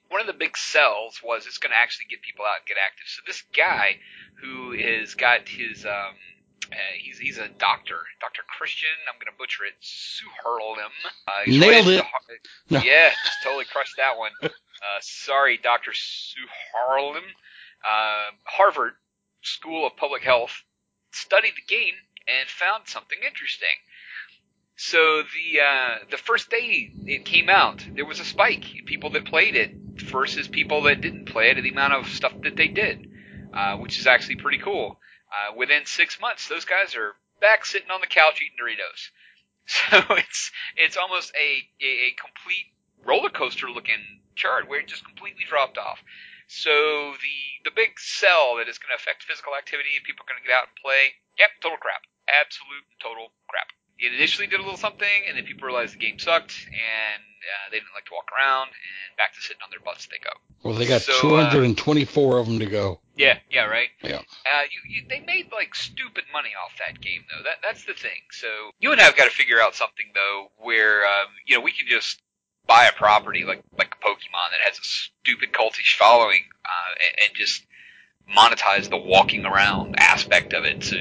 [0.09, 2.79] one of the big sells was it's going to actually get people out and get
[2.79, 3.07] active.
[3.07, 3.99] So this guy
[4.40, 6.14] who has got his um,
[6.73, 8.94] uh, he's he's a doctor, Doctor Christian.
[9.09, 9.75] I'm going to butcher it.
[9.83, 10.90] Suharlim.
[11.27, 12.05] Uh, Nailed it.
[12.70, 12.81] No.
[12.83, 14.33] Yeah, just totally crushed that one.
[14.81, 17.20] Uh, sorry, Doctor Suharlim.
[17.85, 18.95] Uh, Harvard
[19.43, 20.62] School of Public Health
[21.12, 21.95] studied the game
[22.29, 23.69] and found something interesting.
[24.77, 29.11] So the uh, the first day it came out, there was a spike in people
[29.11, 32.57] that played it versus people that didn't play it, and the amount of stuff that
[32.57, 33.11] they did,
[33.53, 34.99] uh, which is actually pretty cool.
[35.31, 39.11] Uh, within six months, those guys are back sitting on the couch eating Doritos.
[39.66, 42.73] So it's it's almost a a, a complete
[43.05, 46.03] roller coaster looking chart where it just completely dropped off.
[46.51, 50.31] So the the big sell that is going to affect physical activity and people are
[50.35, 53.71] going to get out and play, yep, total crap, absolute total crap.
[54.01, 57.67] It initially did a little something, and then people realized the game sucked, and uh,
[57.71, 60.33] they didn't like to walk around, and back to sitting on their butts they go.
[60.65, 62.99] well, they got So, uh, 224 of them to go.
[63.15, 63.91] Yeah, yeah, right.
[64.03, 64.25] Yeah.
[64.49, 67.45] Uh, you, you, they made like stupid money off that game though.
[67.45, 68.25] That that's the thing.
[68.33, 68.49] So
[68.81, 71.73] you and I have got to figure out something though where um, you know we
[71.73, 72.23] can just
[72.70, 77.37] buy a property like like Pokemon that has a stupid cultish following uh, and, and
[77.37, 77.66] just
[78.33, 80.85] monetize the walking around aspect of it.
[80.85, 80.96] So,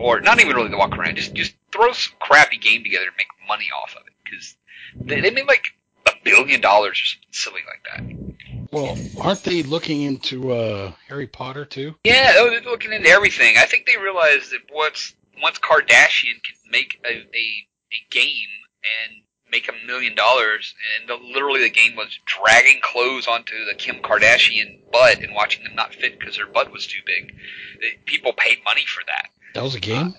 [0.00, 1.14] or not even really the walk around.
[1.14, 4.56] Just just throw some crappy game together and make money off of it because
[4.96, 5.66] they, they made like
[6.08, 8.72] a billion dollars or something silly like that.
[8.72, 11.94] Well, aren't they looking into uh, Harry Potter too?
[12.02, 13.54] Yeah, they're looking into everything.
[13.56, 17.46] I think they realize that once once Kardashian can make a, a,
[17.92, 18.48] a game
[18.82, 23.74] and make a million dollars, and the, literally the game was dragging clothes onto the
[23.74, 27.34] Kim Kardashian butt and watching them not fit because her butt was too big.
[27.80, 29.28] The- People paid money for that.
[29.54, 30.08] That was a game.
[30.08, 30.12] Uh,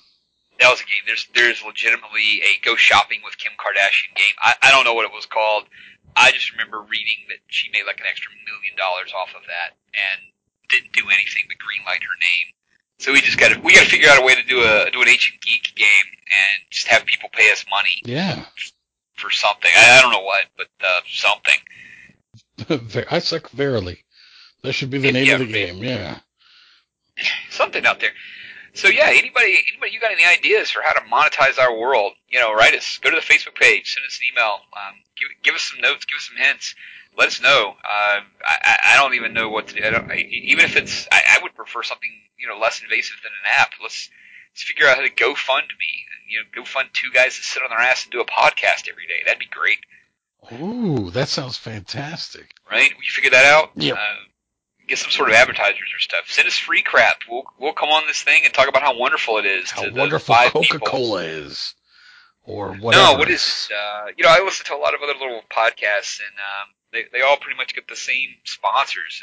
[0.59, 1.03] that was a game.
[1.05, 4.35] There's there's legitimately a go shopping with Kim Kardashian game.
[4.41, 5.65] I, I don't know what it was called.
[6.15, 9.77] I just remember reading that she made like an extra million dollars off of that
[9.93, 10.19] and
[10.67, 12.47] didn't do anything but greenlight her name.
[12.99, 14.91] So we just got to we got to figure out a way to do a
[14.91, 18.43] do an ancient geek game and just have people pay us money Yeah.
[19.19, 19.71] For something.
[19.75, 21.57] I, I don't know what, but uh, something.
[23.11, 24.03] I suck verily.
[24.63, 25.77] That should be the name Yeah, of the game.
[25.77, 26.19] Yeah.
[27.49, 28.11] something out there.
[28.73, 32.13] So yeah, anybody, anybody, you got any ideas for how to monetize our world?
[32.29, 32.99] You know, write us.
[32.99, 36.05] Go to the Facebook page, send us an email, um, give, give us some notes,
[36.05, 36.75] give us some hints.
[37.17, 37.73] Let us know.
[37.83, 39.83] Uh, I, I- I don't even know what to do.
[39.83, 43.17] I don't, I, even if it's, I, I would prefer something you know less invasive
[43.23, 43.71] than an app.
[43.81, 44.09] Let's
[44.51, 46.05] let's figure out how to GoFundMe.
[46.27, 48.87] You know, go fund two guys to sit on their ass and do a podcast
[48.89, 49.21] every day.
[49.25, 49.79] That'd be great,
[50.61, 52.51] Ooh, that sounds fantastic.
[52.71, 52.89] right?
[52.89, 53.71] You figure that out.
[53.75, 53.93] Yeah.
[53.93, 54.15] Uh,
[54.87, 56.25] get some sort of advertisers or stuff.
[56.27, 57.21] Send us free crap.
[57.29, 59.69] We'll we'll come on this thing and talk about how wonderful it is.
[59.71, 60.79] How wonderful Coca.
[60.79, 61.75] Cola is.
[62.45, 63.13] Or whatever.
[63.13, 63.69] No, what is?
[63.71, 67.05] Uh, you know, I listen to a lot of other little podcasts, and um, they
[67.13, 69.21] they all pretty much get the same sponsors.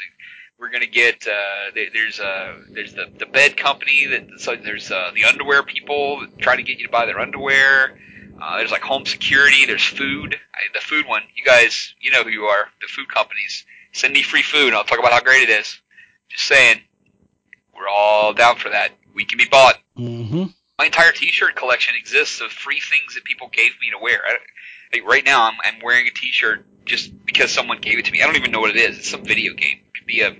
[0.59, 5.11] We're gonna get uh, there's uh, there's the the bed company that so there's uh,
[5.13, 7.99] the underwear people that try to get you to buy their underwear.
[8.41, 9.65] Uh, there's like home security.
[9.65, 10.35] There's food.
[10.53, 12.67] I, the food one, you guys, you know who you are.
[12.81, 14.67] The food companies send me free food.
[14.67, 15.79] and I'll talk about how great it is.
[16.29, 16.81] Just saying,
[17.75, 18.91] we're all down for that.
[19.13, 20.43] We can be bought Mm-hmm.
[20.77, 24.21] my entire T-shirt collection exists of free things that people gave me to wear.
[24.23, 24.37] I,
[24.93, 28.21] like right now, I'm, I'm wearing a T-shirt just because someone gave it to me.
[28.21, 28.97] I don't even know what it is.
[28.99, 29.79] It's some video game.
[29.85, 30.35] It could be a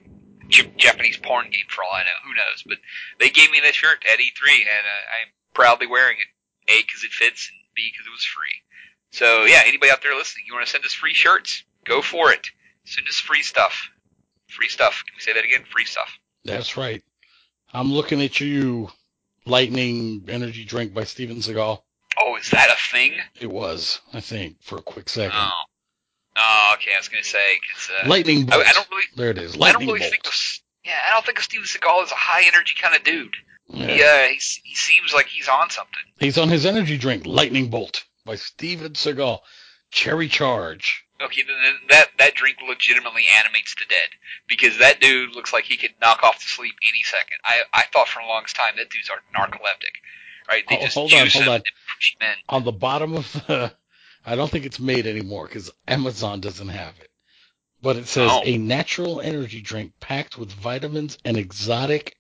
[0.50, 2.20] Japanese porn game for all I know.
[2.24, 2.64] Who knows?
[2.66, 2.78] But
[3.20, 6.28] they gave me this shirt at E3, and uh, I'm proudly wearing it.
[6.72, 8.62] A, because it fits, and B, because it was free.
[9.12, 11.64] So yeah, anybody out there listening, you want to send us free shirts?
[11.86, 12.48] Go for it.
[12.86, 13.90] Send us free stuff.
[14.50, 15.04] Free stuff.
[15.06, 15.64] Can we say that again?
[15.70, 16.10] Free stuff.
[16.44, 17.04] That's right.
[17.74, 18.90] I'm looking at you,
[19.46, 21.82] Lightning Energy Drink by Steven Seagal.
[22.20, 23.14] Oh, is that a thing?
[23.40, 25.38] It was, I think, for a quick second.
[25.38, 25.64] Oh.
[26.38, 26.92] Oh, okay.
[26.96, 28.68] I was gonna say because uh, Lightning I, Bolt.
[28.68, 29.56] I don't really, there it is.
[29.60, 30.12] I don't really Bolt.
[30.12, 30.34] think of,
[30.86, 33.34] yeah, I don't think of Steven Seagal as a high energy kind of dude.
[33.70, 33.88] Yeah.
[33.88, 36.04] He, uh, he's, he seems like he's on something.
[36.20, 39.40] He's on his energy drink, Lightning Bolt by Steven Seagal.
[39.92, 41.04] Cherry Charge.
[41.22, 44.10] Okay, then that that drink legitimately animates the dead
[44.48, 47.38] because that dude looks like he could knock off to sleep any second.
[47.44, 49.96] I I thought for a long time that dude's are narcoleptic,
[50.48, 50.64] right?
[50.70, 51.56] They Oh, just hold on, hold on.
[51.56, 51.64] and
[51.98, 52.36] push him in.
[52.50, 53.74] On the bottom of the,
[54.28, 57.10] I don't think it's made anymore because Amazon doesn't have it.
[57.82, 58.42] But it says Oh.
[58.44, 62.18] a natural energy drink packed with vitamins and exotic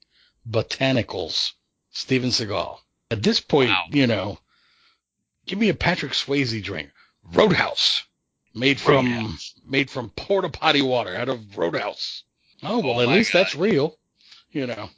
[0.50, 1.52] botanicals.
[1.92, 2.80] Steven Seagal.
[3.12, 3.86] At this point, Wow.
[3.92, 4.40] you know,
[5.46, 6.92] give me a Patrick Swayze drink.
[7.24, 8.04] Roadhouse.
[8.54, 9.54] Made from Roadhouse.
[9.66, 12.24] made from porta potty water out of Roadhouse.
[12.64, 13.40] Oh well, Oh at least God.
[13.40, 13.98] that's real.
[14.52, 14.90] You know.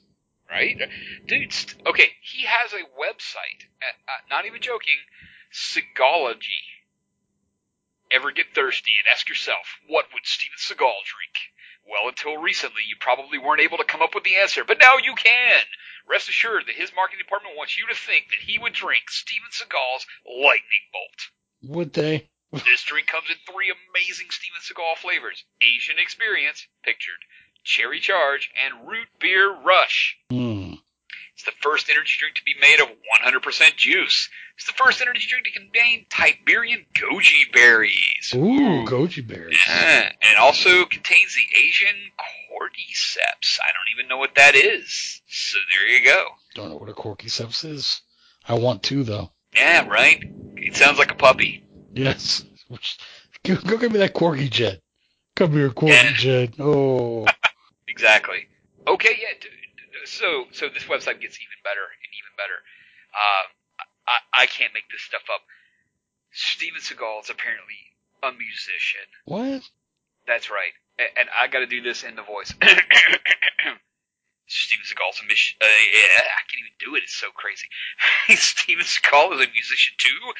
[0.50, 0.78] right?
[1.28, 3.65] Dude, st- okay, he has a website.
[3.82, 4.98] Uh, uh, not even joking.
[5.54, 6.62] Seagalogy.
[8.12, 11.36] Ever get thirsty and ask yourself, what would Steven Seagal drink?
[11.88, 14.98] Well, until recently, you probably weren't able to come up with the answer, but now
[14.98, 15.62] you can.
[16.08, 19.50] Rest assured that his marketing department wants you to think that he would drink Steven
[19.52, 21.30] Seagal's Lightning Bolt.
[21.76, 22.30] Would they?
[22.65, 27.22] This drink comes in three amazing Steven Seagal flavors Asian Experience, pictured,
[27.63, 30.17] Cherry Charge, and Root Beer Rush.
[30.32, 30.59] Hmm.
[31.39, 32.89] It's the first energy drink to be made of
[33.23, 34.30] 100% juice.
[34.58, 38.34] It's the first energy drink to contain Tibetan goji berries.
[38.36, 39.58] Ooh, goji berries.
[39.65, 43.58] Yeah, and it also contains the Asian cordyceps.
[43.62, 45.21] I don't even know what that is.
[45.30, 46.25] So there you go.
[46.56, 48.02] Don't know what a cordyceps is.
[48.45, 49.32] I want to though.
[49.56, 50.21] Yeah, right?
[50.58, 51.63] It sounds like a puppy.
[51.93, 52.43] Yes.
[53.45, 54.82] Go, go get me that corgi jet.
[55.38, 56.12] Come here, corgi Yeah.
[56.12, 56.60] jet.
[56.60, 57.25] Oh.
[57.88, 58.47] Exactly.
[58.88, 59.34] Okay, yeah.
[59.41, 59.56] d- d-
[60.05, 62.59] So, so this website gets even better and even better.
[63.13, 63.45] Um,
[64.07, 65.41] I, I can't make this stuff up.
[66.31, 69.07] Steven Seagal is apparently a musician.
[69.25, 69.63] what?
[70.27, 70.73] That's right.
[70.99, 72.53] A- And I got to do this in the voice.
[74.47, 75.57] Steven Seagal's a mission.
[75.62, 77.03] Uh, yeah, I can't even do it.
[77.03, 77.67] It's so crazy.
[78.41, 80.33] Steven Seagal is a musician too.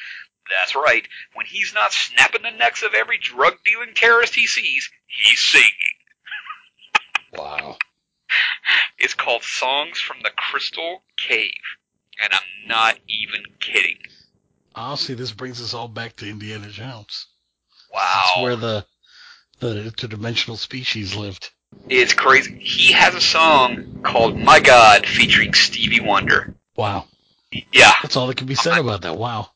[0.49, 1.07] That's right.
[1.35, 5.67] When he's not snapping the necks of every drug dealing terrorist he sees, he's singing.
[7.31, 7.77] Wow.
[8.97, 11.51] It's called Songs from the Crystal Cave.
[12.21, 13.97] And I'm not even kidding.
[14.75, 17.27] Honestly, this brings us all back to Indiana Jones.
[17.93, 18.23] Wow.
[18.25, 18.86] That's where the
[19.60, 21.51] the interdimensional species lived.
[21.88, 22.58] It's crazy.
[22.60, 26.55] He has a song called My God featuring Stevie Wonder.
[26.75, 27.05] Wow.
[27.51, 27.93] Yeah.
[28.01, 29.17] That's all that can be said about that.
[29.17, 29.49] Wow.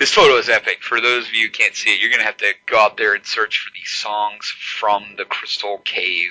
[0.00, 0.82] This photo is epic.
[0.82, 2.96] For those of you who can't see it, you're going to have to go out
[2.96, 4.46] there and search for these songs
[4.78, 6.30] from the Crystal Cave.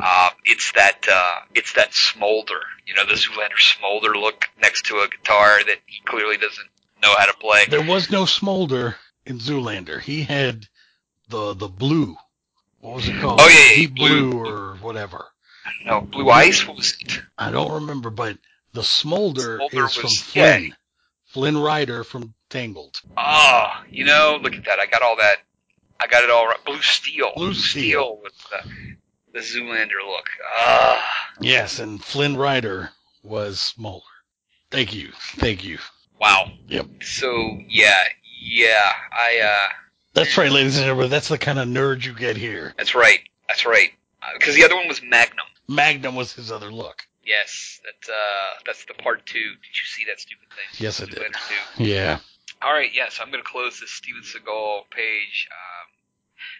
[0.00, 4.96] Uh, it's that uh, it's that smolder, you know, the Zoolander smolder look next to
[4.96, 6.66] a guitar that he clearly doesn't
[7.02, 7.66] know how to play.
[7.68, 8.96] There was no smolder
[9.26, 10.00] in Zoolander.
[10.00, 10.66] He had
[11.28, 12.16] the the blue.
[12.80, 13.40] What was it called?
[13.42, 14.30] Oh, yeah, yeah, Deep blue.
[14.30, 15.26] blue or whatever.
[15.84, 17.20] No, Blue Ice was it?
[17.38, 18.38] I don't remember, but
[18.72, 20.74] the smolder, Smolder is from was- Flynn.
[21.26, 23.00] Flynn Rider from Tangled.
[23.16, 24.78] Oh, you know, look at that.
[24.78, 25.36] I got all that.
[25.98, 26.62] I got it all right.
[26.66, 27.32] Blue Steel.
[27.34, 28.20] Blue Steel.
[28.22, 28.70] with the,
[29.32, 30.26] the Zoolander look.
[30.58, 31.02] Ah,
[31.40, 32.90] Yes, and Flynn Rider
[33.22, 34.04] was Smolder.
[34.70, 35.12] Thank you.
[35.36, 35.78] Thank you.
[36.20, 36.50] wow.
[36.68, 36.86] Yep.
[37.02, 37.96] So yeah,
[38.42, 38.90] yeah.
[39.12, 39.40] I.
[39.42, 39.72] uh
[40.12, 41.08] That's right, ladies and gentlemen.
[41.10, 42.74] That's the kind of nerd you get here.
[42.76, 43.20] That's right.
[43.48, 43.92] That's right.
[44.38, 45.46] Because the other one was Magnum.
[45.68, 47.02] Magnum was his other look.
[47.24, 49.38] Yes, that's uh, that's the part two.
[49.38, 50.84] Did you see that stupid thing?
[50.84, 51.16] Yes, I did.
[51.78, 51.84] Two.
[51.84, 52.18] Yeah.
[52.64, 55.48] All right, yes, I'm going to close this Steven Seagal page.
[55.50, 55.88] Um,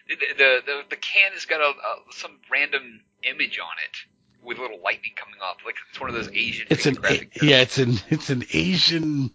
[0.09, 3.97] the, the the the can has got a, a some random image on it
[4.45, 7.41] with little lightning coming off, like it's one of those Asian It's an graphic.
[7.41, 9.31] yeah, it's an it's an Asian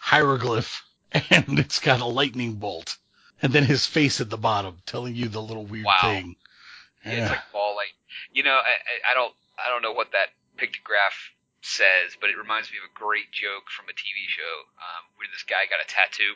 [0.00, 0.82] hieroglyph,
[1.30, 2.96] and it's got a lightning bolt,
[3.42, 5.98] and then his face at the bottom telling you the little weird Wow.
[6.02, 6.36] thing.
[7.04, 7.94] Yeah, it's like ball light.
[8.32, 10.28] You know, I, I I don't I don't know what that
[10.58, 11.16] pictograph
[11.62, 15.28] says, but it reminds me of a great joke from a TV show um, where
[15.30, 16.34] this guy got a tattoo.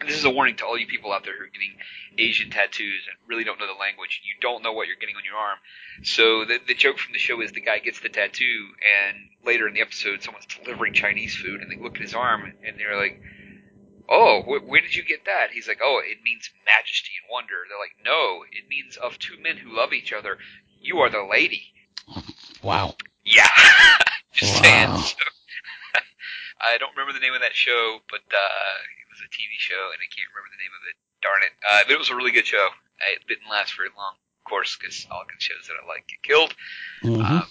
[0.00, 1.76] And this is a warning to all you people out there who are getting
[2.18, 4.22] Asian tattoos and really don't know the language.
[4.24, 5.58] You don't know what you're getting on your arm.
[6.02, 9.68] So the the joke from the show is the guy gets the tattoo, and later
[9.68, 12.96] in the episode, someone's delivering Chinese food, and they look at his arm, and they're
[12.96, 13.20] like,
[14.08, 17.62] "Oh, wh- where did you get that?" He's like, "Oh, it means majesty and wonder."
[17.68, 20.38] They're like, "No, it means of two men who love each other,
[20.80, 21.74] you are the lady."
[22.62, 22.96] Wow.
[23.24, 23.46] Yeah,
[24.32, 24.62] just Wow.
[24.62, 24.96] saying.
[24.98, 25.24] So,
[26.60, 29.90] I don't remember the name of that show, but uh, it was a TV show,
[29.92, 30.96] and I can't remember the name of it.
[31.22, 31.52] Darn it!
[31.68, 32.68] Uh, but it was a really good show.
[33.14, 36.22] It didn't last very long, of course, because all good shows that I like get
[36.22, 36.54] killed.
[37.02, 37.24] Mhm.
[37.42, 37.46] Uh,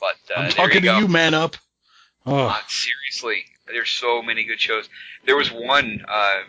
[0.00, 0.98] but uh, I'm talking you to go.
[0.98, 1.56] you, man up.
[2.26, 4.88] Oh, Uh, seriously, there's so many good shows.
[5.24, 6.42] There was one, uh,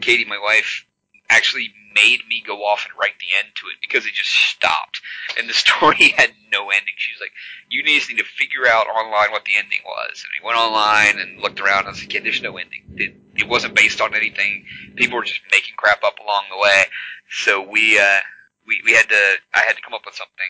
[0.00, 0.86] Katie, my wife,
[1.28, 5.00] actually made me go off and write the end to it because it just stopped.
[5.38, 6.94] And the story had no ending.
[6.96, 7.32] She was like,
[7.68, 10.24] you just need to figure out online what the ending was.
[10.24, 12.84] And I went online and looked around and I was like, yeah, there's no ending.
[12.96, 14.64] It, it wasn't based on anything.
[14.96, 16.84] People were just making crap up along the way.
[17.30, 18.20] So we, uh,
[18.66, 20.48] we, we had to, I had to come up with something.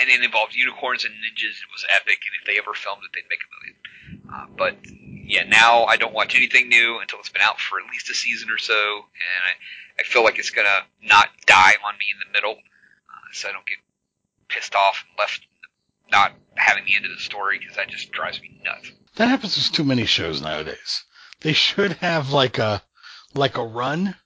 [0.00, 1.60] And it involved unicorns and ninjas.
[1.60, 2.20] It was epic.
[2.26, 3.76] And if they ever filmed it, they'd make a million.
[4.32, 4.76] Uh, but
[5.30, 8.14] yeah, now I don't watch anything new until it's been out for at least a
[8.14, 12.18] season or so, and I, I feel like it's gonna not die on me in
[12.18, 13.78] the middle, uh, so I don't get
[14.48, 15.46] pissed off and left
[16.10, 18.90] not having the end of the story because that just drives me nuts.
[19.16, 21.04] that happens with too many shows nowadays.
[21.40, 22.82] They should have like a
[23.34, 24.16] like a run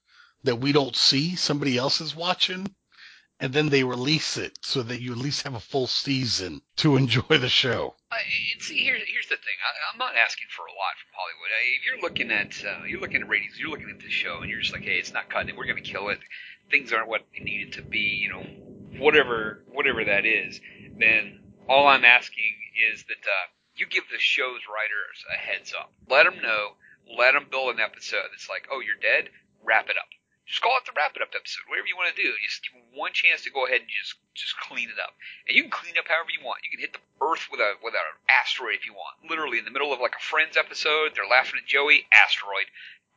[0.44, 2.74] that we don't see, somebody else is watching,
[3.40, 6.96] and then they release it so that you at least have a full season to
[6.96, 7.94] enjoy the show.
[8.10, 9.58] And see, here's here's the thing.
[9.62, 11.50] I, I'm not asking for a lot from Hollywood.
[11.50, 14.38] I, if you're looking at uh, you're looking at ratings, you're looking at this show,
[14.40, 15.56] and you're just like, hey, it's not cutting it.
[15.56, 16.20] We're gonna kill it.
[16.70, 17.98] Things aren't what they needed to be.
[17.98, 18.46] You know,
[18.98, 20.60] whatever whatever that is.
[20.98, 22.54] Then all I'm asking
[22.92, 25.92] is that uh, you give the show's writers a heads up.
[26.08, 26.76] Let them know.
[27.18, 29.30] Let them build an episode that's like, oh, you're dead.
[29.62, 30.08] Wrap it up.
[30.46, 31.64] Just call it the wrap it up episode.
[31.72, 32.28] Whatever you want to do.
[32.44, 35.16] Just give them one chance to go ahead and just just clean it up.
[35.48, 36.60] And you can clean up however you want.
[36.64, 39.16] You can hit the Earth with a with an asteroid if you want.
[39.28, 42.04] Literally in the middle of like a Friends episode, they're laughing at Joey.
[42.12, 42.68] Asteroid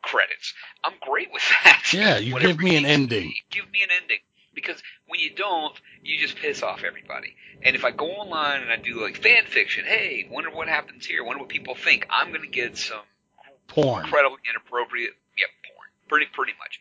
[0.02, 0.54] credits.
[0.84, 1.92] I'm great with that.
[1.92, 3.34] Yeah, you Whatever give me an ending.
[3.52, 4.20] Give me an ending.
[4.54, 7.36] Because when you don't, you just piss off everybody.
[7.62, 11.06] And if I go online and I do like fan fiction, hey, wonder what happens
[11.06, 13.06] here, wonder what people think, I'm gonna get some
[13.68, 14.06] Porn.
[14.06, 15.88] incredibly inappropriate, yeah, porn.
[16.08, 16.80] Pretty pretty much.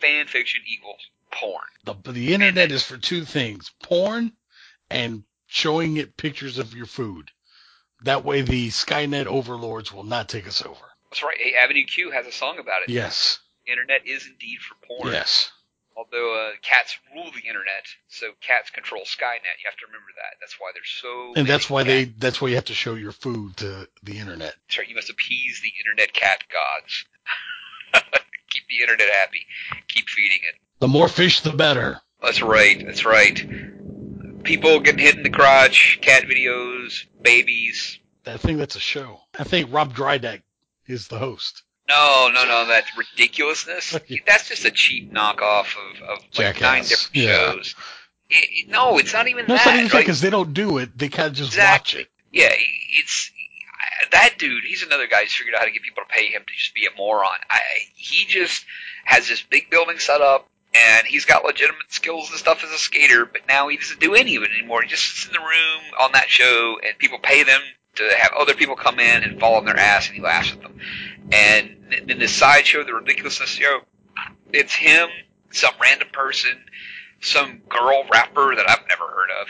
[0.00, 1.64] Fan fiction equals porn.
[1.84, 4.32] The, the internet is for two things: porn
[4.90, 7.30] and showing it pictures of your food.
[8.02, 10.84] That way, the Skynet overlords will not take us over.
[11.10, 11.38] That's right.
[11.38, 12.90] Hey, Avenue Q has a song about it.
[12.90, 13.38] Yes.
[13.66, 15.12] Internet is indeed for porn.
[15.12, 15.50] Yes.
[15.96, 19.62] Although uh, cats rule the internet, so cats control Skynet.
[19.62, 20.36] You have to remember that.
[20.40, 21.34] That's why they're so.
[21.36, 22.04] And that's why they.
[22.04, 24.56] That's why you have to show your food to the internet.
[24.66, 24.88] That's right.
[24.88, 27.04] You must appease the internet cat gods.
[28.68, 29.46] Keep the internet happy.
[29.88, 30.54] Keep feeding it.
[30.80, 32.00] The more fish, the better.
[32.22, 32.84] That's right.
[32.84, 33.36] That's right.
[34.44, 37.98] People getting hit in the crotch, cat videos, babies.
[38.26, 39.20] I think that's a show.
[39.38, 40.42] I think Rob Dyrdek
[40.86, 41.62] is the host.
[41.88, 42.66] No, no, no.
[42.66, 43.90] That's ridiculousness.
[44.26, 46.60] That's just a cheap knockoff of, of like Jackass.
[46.62, 47.52] nine different Yeah.
[47.52, 47.74] shows.
[48.30, 50.78] It, it- no, it's not even No, it's not even Like, because they don't do
[50.78, 50.96] it.
[50.96, 52.00] They kind of just Exactly.
[52.00, 52.10] watch it.
[52.32, 52.52] Yeah,
[52.98, 53.30] it's
[54.10, 54.64] that dude.
[54.64, 56.74] He's another guy who's figured out how to get people to pay him to just
[56.74, 57.38] be a moron.
[57.50, 57.60] I,
[57.94, 58.64] he just
[59.04, 62.78] has this big building set up, and he's got legitimate skills and stuff as a
[62.78, 64.82] skater, but now he doesn't do any of it anymore.
[64.82, 67.60] He just sits in the room on that show, and people pay them
[67.96, 70.62] to have other people come in and fall on their ass, and he laughs at
[70.62, 70.78] them.
[71.32, 73.80] And then the side show, the ridiculousness show,
[74.52, 75.08] it's him,
[75.50, 76.52] some random person,
[77.20, 79.48] some girl rapper that I've never heard of,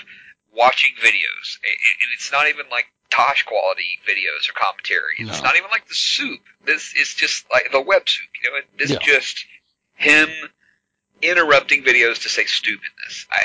[0.55, 5.15] watching videos, and it's not even like Tosh quality videos or commentary.
[5.19, 6.41] It's not even like the soup.
[6.65, 8.29] This is just like the web soup.
[8.43, 8.99] You know, this Yeah.
[8.99, 9.45] just
[9.95, 10.29] him
[11.23, 13.27] interrupting videos to say stupidness.
[13.31, 13.45] I,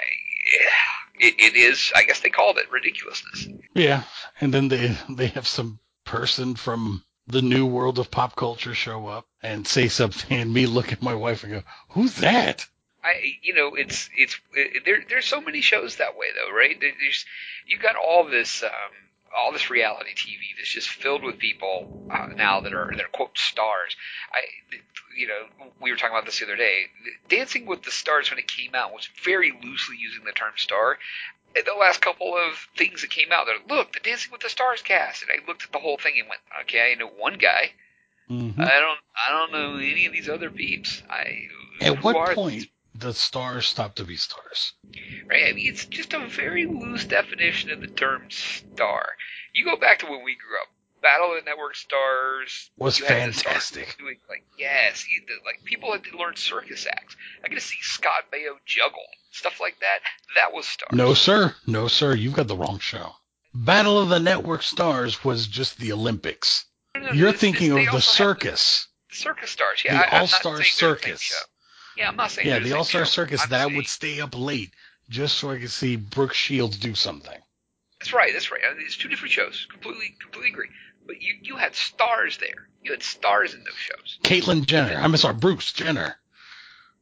[1.20, 1.92] it, it is.
[1.96, 3.48] I guess they called it ridiculousness.
[3.76, 4.04] Yeah,
[4.42, 9.06] and then they they have some person from the new world of pop culture show
[9.06, 12.66] up and say something, and me look at my wife and go, "Who's that?"
[13.04, 15.04] I, you know, it's it's it, there.
[15.08, 16.76] There's so many shows that way though, right?
[16.80, 17.26] There's
[17.68, 18.70] you got all this um,
[19.38, 23.10] all this reality TV that's just filled with people uh, now that are that are
[23.10, 23.96] quote stars.
[24.34, 24.40] I,
[25.16, 26.86] you know, we were talking about this the other day.
[27.28, 30.98] Dancing with the Stars when it came out was very loosely using the term star.
[31.56, 34.50] And The last couple of things that came out, they're look the Dancing with the
[34.50, 37.38] Stars cast, and I looked at the whole thing and went, okay, I know one
[37.38, 37.74] guy.
[38.28, 41.02] hmm I don't I don't know any of these other peeps.
[41.10, 41.48] I
[41.82, 42.70] At what point
[43.00, 44.74] the stars stop to be stars?
[45.28, 45.46] right?
[45.50, 49.06] I mean, it's just a very loose definition of the term star.
[49.54, 50.68] You go back to when we grew up.
[51.02, 53.96] Battle of the Network stars Was the fantastic.
[53.98, 57.16] Doing like yes, the, like people had to learn circus acts.
[57.44, 59.00] I get to see Scott Baio juggle
[59.32, 60.00] stuff like that.
[60.36, 60.90] That was stars.
[60.92, 61.56] No, sir.
[61.66, 62.16] No, sir.
[62.16, 63.14] You've got the wrong show.
[63.54, 66.66] Battle of the Network Stars was just the Olympics.
[66.96, 68.88] No, no, You're this- thinking this- of the circus.
[69.10, 69.82] the circus stars.
[69.86, 71.46] Yeah, The I, All-Star saying the same Circus.
[72.00, 73.04] Yeah, I'm not saying Yeah, the All Star.
[73.06, 74.72] Circus I'm that saying- would stay up late
[75.10, 77.38] just so I could see Brooke Shields do something.
[78.00, 78.32] That's right.
[78.32, 78.62] That's right.
[78.70, 79.68] I mean, it's two different shows.
[79.70, 80.70] Completely, completely agree.
[81.06, 82.70] But you, you had stars there.
[82.84, 84.20] You had stars in those shows.
[84.24, 84.96] Caitlyn Jenner.
[84.96, 86.16] I'm sorry, Bruce Jenner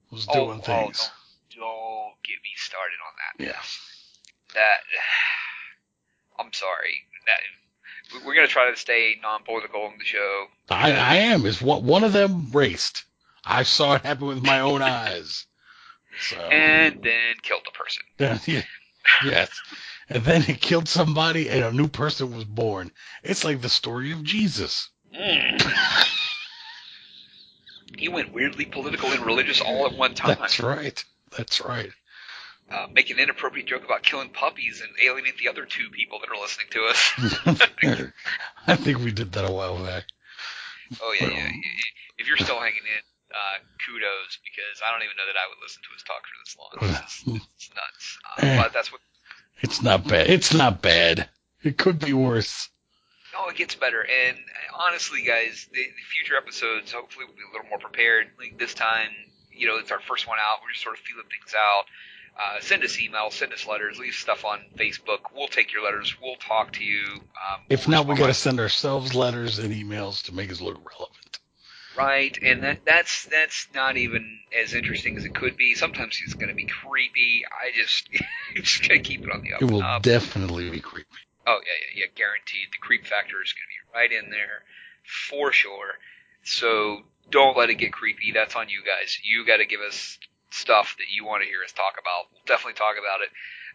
[0.09, 1.11] was Oh, doing oh, things.
[1.51, 3.45] don't, don't get me started on that.
[3.53, 3.61] Yeah.
[4.55, 4.77] That
[6.39, 7.01] I'm sorry.
[7.25, 10.45] That we're gonna try to stay non-political on the show.
[10.69, 11.45] I, I am.
[11.45, 13.03] Is what one of them raced.
[13.47, 15.45] I saw it happen with my own eyes.
[16.19, 18.03] So And then killed a person.
[18.45, 18.63] yeah,
[19.23, 19.49] yes.
[20.09, 22.91] And then he killed somebody and a new person was born.
[23.23, 24.89] It's like the story of Jesus.
[25.15, 25.61] Mm.
[27.97, 30.37] he went weirdly political and religious all at one time.
[30.39, 31.03] That's right.
[31.37, 31.91] That's right.
[32.69, 36.29] Uh, make an inappropriate joke about killing puppies and alienate the other two people that
[36.29, 38.11] are listening to us.
[38.67, 40.03] I think we did that a while back.
[41.01, 41.49] Oh yeah, yeah.
[42.17, 43.03] If you're still hanging in,
[43.37, 46.37] uh, kudos because I don't even know that I would listen to his talk for
[46.41, 46.73] this long.
[46.81, 47.21] It's,
[47.55, 48.17] it's nuts.
[48.37, 49.01] Uh, but that's what.
[49.61, 50.29] It's not bad.
[50.29, 51.29] It's not bad.
[51.63, 52.69] It could be worse.
[53.33, 54.01] No, it gets better.
[54.01, 58.27] And uh, honestly, guys, the, the future episodes hopefully will be a little more prepared.
[58.39, 59.09] Like this time,
[59.51, 60.57] you know, it's our first one out.
[60.63, 61.85] We're just sort of feeling things out.
[62.39, 65.31] Uh, send us emails, send us letters, leave stuff on Facebook.
[65.35, 66.15] We'll take your letters.
[66.21, 67.01] We'll talk to you.
[67.15, 70.61] Um, If we'll not, we got to send ourselves letters and emails to make us
[70.61, 71.26] look relevant.
[71.97, 75.73] Right, and that that's that's not even as interesting as it could be.
[75.73, 77.43] Sometimes it's going to be creepy.
[77.49, 78.07] I just
[78.55, 80.03] just going to keep it on the up It will up.
[80.03, 81.07] definitely be creepy.
[81.47, 82.67] oh yeah, yeah, yeah, guaranteed.
[82.71, 84.61] The creep factor is going to be right in there
[85.03, 85.95] for sure.
[86.43, 86.99] So
[87.31, 88.31] don't let it get creepy.
[88.33, 89.17] That's on you guys.
[89.23, 90.19] You got to give us
[90.51, 92.31] stuff that you want to hear us talk about.
[92.31, 93.29] We'll definitely talk about it.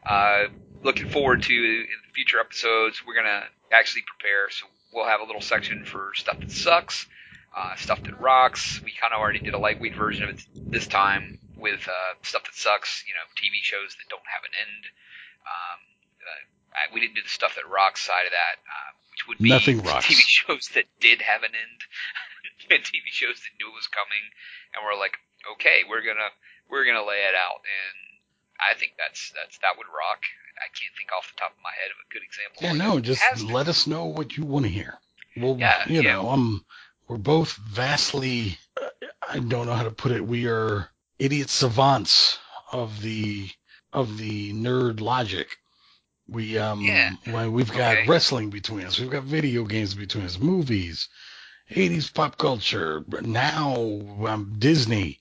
[0.07, 0.53] Uh,
[0.85, 3.03] looking forward to in future episodes.
[3.07, 7.07] We're gonna actually prepare, so we'll have a little section for stuff that sucks
[7.57, 8.81] uh, stuff that rocks.
[8.85, 10.41] We kind of already did a lightweight version of it
[10.71, 13.05] this time with uh, stuff that sucks.
[13.07, 14.83] You know, TV shows that don't have an end.
[15.45, 15.79] Um,
[16.23, 19.51] uh, we didn't do the stuff that rocks side of that, uh, which would be
[19.51, 20.07] Nothing rocks.
[20.07, 21.81] TV shows that did have an end,
[22.73, 24.25] and TV shows that knew it was coming,
[24.73, 25.19] and we're like,
[25.57, 26.33] okay, we're gonna
[26.71, 27.97] we're gonna lay it out, and
[28.57, 30.25] I think that's that's that would rock.
[30.57, 32.61] I can't think off the top of my head of a good example.
[32.63, 34.99] Yeah, no, just let us know what you want to hear.
[35.37, 36.13] Well, Yeah, you yeah.
[36.13, 36.65] know, um,
[37.09, 38.59] we're both vastly,
[39.29, 40.27] I don't know how to put it.
[40.27, 40.89] We are
[41.19, 42.39] idiot savants
[42.73, 43.49] of the
[43.93, 45.49] of the nerd logic.
[46.29, 47.11] We um, Yeah.
[47.27, 48.07] well, we've got Okay.
[48.09, 48.99] wrestling between us.
[48.99, 51.09] We've got video games between us, movies,
[51.71, 53.05] 80s pop culture.
[53.23, 53.75] Now
[54.27, 55.21] um, Disney.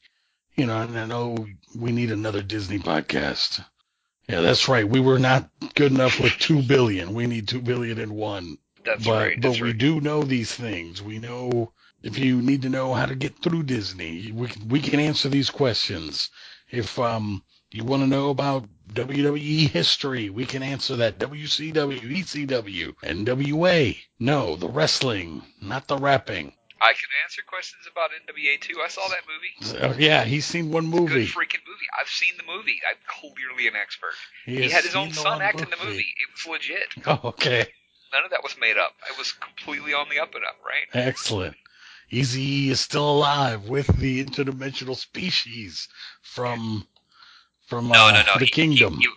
[0.56, 3.64] You know, and I know we need another Disney podcast.
[4.28, 4.88] Yeah, that's right.
[4.88, 7.14] We were not good enough with two billion.
[7.14, 8.58] We need two billion and one.
[8.84, 9.42] That's but right.
[9.42, 9.78] but That's we right.
[9.78, 11.02] do know these things.
[11.02, 11.74] We know
[12.04, 15.30] if you need to know how to get through Disney, we can, we can answer
[15.30, 16.30] these questions.
[16.70, 21.18] If um you want to know about WWE history, we can answer that.
[21.20, 23.98] WCW, ECW, NWA.
[24.20, 26.54] No, the wrestling, not the rapping.
[26.82, 28.82] I can answer questions about NWA too.
[28.84, 29.94] I saw that movie.
[29.94, 31.26] So, yeah, he's seen one movie.
[31.26, 31.86] Good freaking movie.
[32.00, 32.80] I've seen the movie.
[32.90, 34.14] I'm clearly an expert.
[34.46, 36.00] He, He had his own son act in the movie.
[36.18, 36.96] It was legit.
[37.06, 37.68] Oh, okay.
[38.14, 38.94] None of that was made up.
[39.10, 40.88] It was completely on the up and up, right?
[40.94, 41.56] Excellent.
[42.12, 45.88] Eazy is still alive with the interdimensional species
[46.22, 46.86] from
[47.68, 48.38] from No, uh, no, no.
[48.38, 49.00] the he, kingdom.
[49.00, 49.08] He,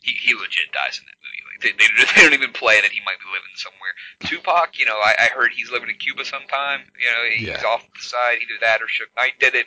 [0.00, 1.44] he, he, legit dies in that movie.
[1.44, 3.92] Like they, they, they don't even play that he might be living somewhere.
[4.20, 6.80] Tupac, you know, I, I heard he's living in Cuba sometime.
[6.98, 7.68] You know, he's Yeah.
[7.68, 8.38] off the side.
[8.40, 9.66] Either that or Suge Knight did it.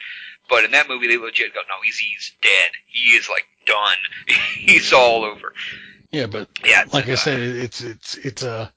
[0.49, 2.71] But in that movie, they legit go, no, he's he's dead.
[2.87, 3.97] He is like done.
[4.57, 5.53] he's all over.
[6.11, 8.73] Yeah, but Yeah, like I uh, said, it's it's it's a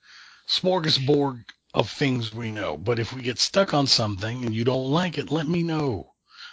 [0.48, 2.76] smorgasbord of things we know.
[2.76, 6.12] But if we get stuck on something and you don't like it, let me know.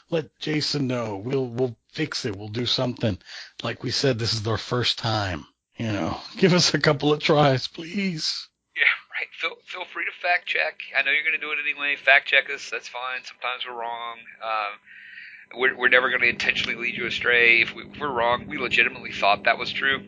[0.09, 1.17] Let Jason know.
[1.17, 2.35] We'll we'll fix it.
[2.35, 3.17] We'll do something.
[3.63, 5.45] Like we said, this is our first time.
[5.77, 8.47] You know, give us a couple of tries, please.
[8.75, 8.83] Yeah,
[9.19, 9.27] right.
[9.33, 10.79] Feel feel free to fact check.
[10.97, 11.95] I know you're going to do it anyway.
[11.95, 12.69] Fact check us.
[12.71, 13.21] That's fine.
[13.23, 14.17] Sometimes we're wrong.
[14.43, 17.61] Um, we're we're never going to intentionally lead you astray.
[17.61, 20.03] If, we, if we're wrong, we legitimately thought that was true.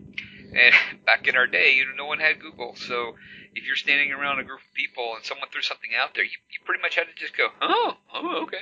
[0.56, 0.74] And
[1.06, 3.16] back in our day, you know, no one had Google, so
[3.56, 6.32] if you're standing around a group of people and someone threw something out there, you,
[6.32, 8.58] you pretty much had to just go, oh, oh, okay.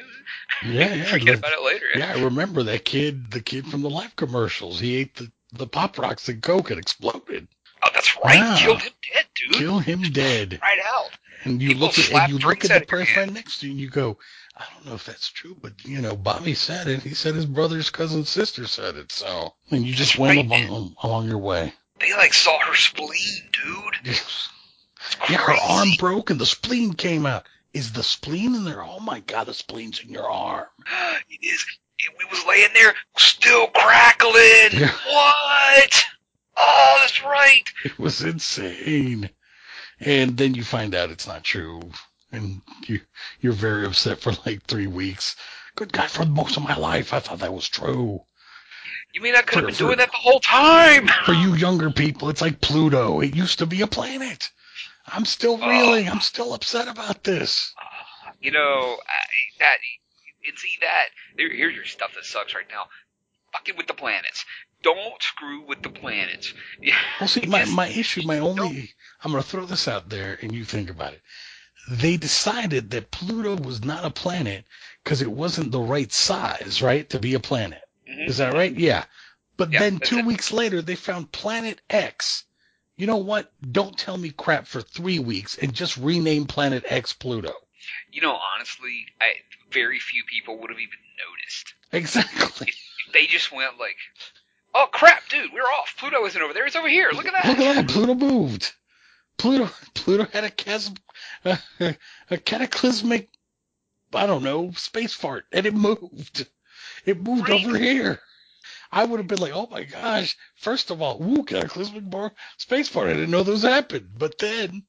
[0.65, 1.03] Yeah, yeah.
[1.11, 1.85] Forget about it later.
[1.95, 4.79] Yeah, I remember that kid, the kid from the Life commercials.
[4.79, 7.47] He ate the, the Pop Rocks and Coke and exploded.
[7.83, 8.35] Oh, that's right.
[8.35, 8.57] Yeah.
[8.57, 9.53] Killed him dead, dude.
[9.53, 10.59] Kill him dead.
[10.61, 11.11] Right out.
[11.43, 13.71] And you People look at and you look at the person right next to you
[13.71, 14.17] and you go,
[14.55, 17.01] I don't know if that's true, but you know, Bobby said it.
[17.01, 19.11] He said his brother's cousin's sister said it.
[19.11, 21.73] So and you just That's went right, along along your way.
[22.01, 24.17] They like saw her spleen, dude.
[25.29, 27.47] Yeah, her arm broke and the spleen came out.
[27.73, 28.83] Is the spleen in there?
[28.83, 30.67] Oh my god, the spleen's in your arm.
[31.29, 31.65] It is.
[31.99, 34.81] It, we was laying there, still crackling.
[34.81, 34.91] Yeah.
[35.07, 36.05] What?
[36.57, 37.63] Oh, that's right.
[37.85, 39.29] It was insane.
[39.99, 41.81] And then you find out it's not true.
[42.31, 43.01] And you,
[43.39, 45.35] you're very upset for like three weeks.
[45.75, 48.23] Good God, for most of my life, I thought that was true.
[49.13, 51.07] You mean I could have been For- doing that the whole time?
[51.25, 53.19] For you younger people, it's like Pluto.
[53.21, 54.49] It used to be a planet.
[55.07, 55.69] I'm still Oh.
[55.69, 56.07] reeling.
[56.09, 57.73] I'm still upset about this.
[57.77, 59.77] Ah, you know, I, that
[60.47, 61.05] and see that.
[61.37, 62.85] There, here's your stuff that sucks right now.
[63.53, 64.45] Fucking with the planets.
[64.81, 66.53] Don't screw with the planets.
[66.81, 66.95] Yeah.
[67.19, 68.91] Well, see, my, my issue, my only,
[69.23, 71.21] I'm going to throw this out there and you think about it.
[71.89, 74.65] They decided that Pluto was not a planet
[75.03, 77.81] because it wasn't the right size, right, to be a planet.
[78.11, 78.27] Mhm.
[78.27, 78.73] Is that right?
[78.75, 79.05] Yeah.
[79.57, 80.25] But Yeah, then two it.
[80.25, 82.45] weeks later, they found Planet X.
[82.97, 83.51] You know what?
[83.71, 87.53] Don't tell me crap for three weeks and just rename Planet X Pluto.
[88.11, 89.33] You know, honestly, I,
[89.71, 91.73] very few people would have even noticed.
[91.91, 92.67] Exactly.
[92.69, 93.97] If they just went like,
[94.73, 95.95] "Oh crap, dude, we're off.
[95.97, 96.65] Pluto isn't over there.
[96.65, 97.09] It's over here.
[97.13, 97.89] Look at that." Look at that.
[97.89, 98.71] Pluto moved.
[99.37, 100.93] Pluto, Pluto had a, chasm,
[101.45, 101.57] a,
[102.29, 103.29] a cataclysmic,
[104.13, 106.47] I don't know, space fart, and it moved.
[107.05, 107.65] It moved Right.
[107.65, 108.19] over here.
[108.91, 110.35] I would have been like, oh my gosh.
[110.55, 113.09] First of all, ooh, cataclysmic bar, space fart.
[113.09, 114.09] I didn't know those happened.
[114.17, 114.83] But then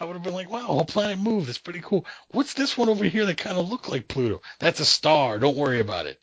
[0.00, 1.48] I would have been like, wow, whole planet moved.
[1.48, 2.06] That's pretty cool.
[2.28, 4.42] What's this one over here that kind of looked like Pluto?
[4.58, 5.38] That's a star.
[5.38, 6.18] Don't worry about it.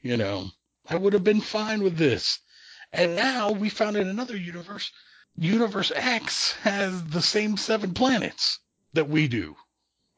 [0.00, 0.46] You know,
[0.88, 2.38] I would have been fine with this.
[2.92, 4.90] And now we found in another universe,
[5.36, 8.58] Universe X has the same seven planets
[8.94, 9.56] that we do.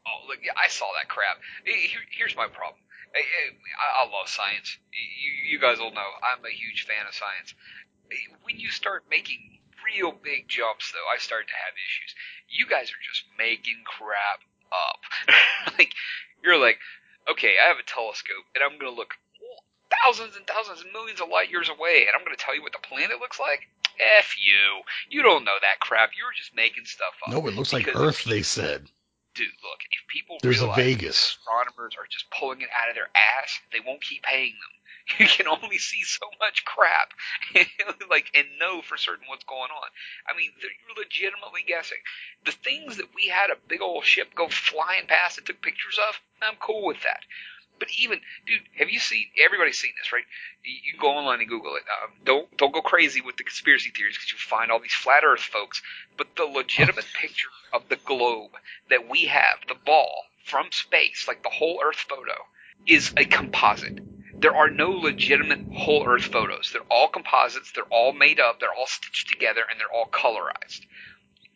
[0.06, 1.38] Oh, look, yeah, I saw that crap.
[1.64, 2.80] Here, here's my problem.
[3.14, 4.78] I, I love science.
[4.92, 7.54] You, you guys all know I'm a huge fan of science.
[8.44, 12.14] When you start making real big jumps, though, I start to have issues.
[12.48, 15.00] You guys are just making crap up.
[15.78, 15.94] like,
[16.44, 16.78] you're like,
[17.30, 19.14] okay, I have a telescope, and I'm going to look
[20.02, 22.62] thousands and thousands and millions of light years away, and I'm going to tell you
[22.62, 23.68] what the planet looks like?
[24.00, 24.82] F you.
[25.10, 26.10] You don't know that crap.
[26.16, 27.32] You're just making stuff up.
[27.32, 28.88] No, it looks like Earth, they said.
[29.34, 31.38] Dude, look, if people There's a realize Vegas.
[31.40, 33.08] astronomers are just pulling it out of their
[33.40, 34.72] ass, they won't keep paying them.
[35.18, 37.10] You can only see so much crap,
[38.08, 39.88] like and know for certain what's going on.
[40.32, 41.98] I mean, they're- you're legitimately guessing.
[42.44, 45.98] The things that we had a big old ship go flying past and took pictures
[46.08, 47.20] of, I'm cool with that.
[47.78, 49.26] But even, dude, have you seen?
[49.44, 50.24] Everybody's seen this, right?
[50.64, 51.82] You can go online and Google it.
[52.02, 55.24] Um, don't don't go crazy with the conspiracy theories because you'll find all these flat
[55.24, 55.82] Earth folks.
[56.16, 58.52] But the legitimate picture of the globe
[58.90, 62.34] that we have, the ball from space, like the whole Earth photo,
[62.86, 64.00] is a composite.
[64.40, 66.70] There are no legitimate whole Earth photos.
[66.72, 67.72] They're all composites.
[67.72, 68.60] They're all made up.
[68.60, 70.82] They're all stitched together, and they're all colorized.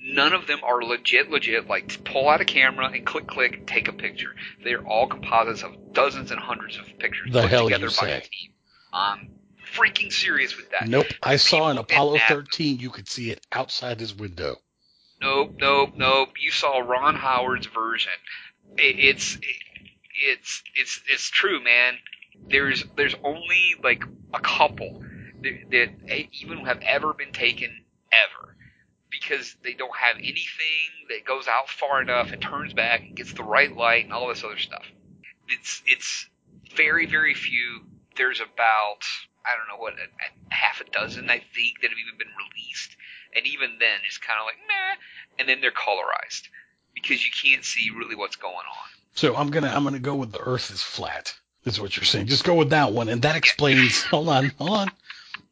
[0.08, 1.66] None of them are legit, legit.
[1.68, 4.34] Like pull out a camera and click, click, take a picture.
[4.62, 8.06] They're all composites of dozens and hundreds of pictures The put hell together you by
[8.06, 8.16] say.
[8.18, 8.52] a team.
[8.92, 9.30] I'm
[9.74, 10.86] freaking serious with that.
[10.88, 11.06] Nope.
[11.22, 14.56] I saw an Apollo that- 13, you could see it outside his window.
[15.20, 16.28] Nope, nope, nope.
[16.40, 18.12] You saw Ron Howard's version.
[18.76, 19.38] it, it's
[20.28, 21.94] it's it's it's true, man.
[22.48, 24.04] There's there's only like
[24.34, 25.02] a couple
[25.42, 27.70] that, that eh, even have ever been taken
[28.12, 28.55] ever
[29.10, 33.32] because they don't have anything that goes out far enough and turns back and gets
[33.32, 34.84] the right light and all this other stuff.
[35.48, 36.28] It's it's
[36.74, 37.82] very very few.
[38.16, 39.02] There's about
[39.44, 42.34] I don't know what a, a half a dozen I think that have even been
[42.36, 42.96] released,
[43.34, 44.96] and even then it's kind of like meh,
[45.38, 46.48] and then they're colorized
[46.94, 48.88] because you can't see really what's going on.
[49.14, 51.34] So I'm gonna I'm gonna go with the Earth is flat.
[51.64, 52.26] Is what you're saying.
[52.28, 54.02] Just go with that one, and that explains.
[54.04, 54.90] hold on, hold on.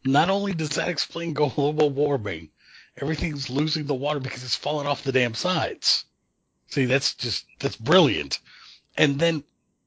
[0.05, 2.51] Not only does that explain global warming,
[3.01, 6.05] everything's losing the water because it's falling off the damn sides.
[6.69, 8.41] See, that's just that's brilliant.
[8.97, 9.45] And then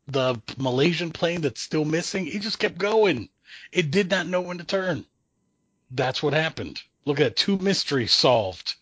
[0.07, 3.29] the Malaysian plane that's still missing, it just kept going.
[3.71, 5.05] It did not know when to turn.
[5.91, 6.81] That's what happened.
[7.05, 8.75] Look at that, two mysteries solved.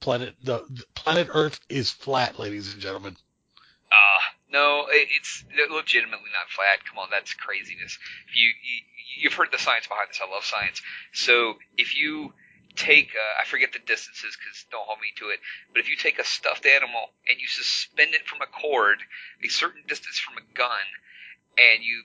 [0.00, 3.16] Planet the, the planet Earth is flat, ladies and gentlemen.
[3.90, 4.20] Uh,
[4.52, 6.84] no, it- it's legitimately not flat.
[6.86, 7.98] Come on, that's craziness.
[8.34, 8.82] You, you
[9.18, 10.20] you've heard the science behind this.
[10.22, 10.82] I love science.
[11.12, 12.34] So if you
[12.76, 15.40] take, uh, I forget the distances because don't hold me to it,
[15.72, 19.02] but if you take a stuffed animal and you suspend it from a cord
[19.42, 20.86] a certain distance from a gun,
[21.58, 22.04] and you,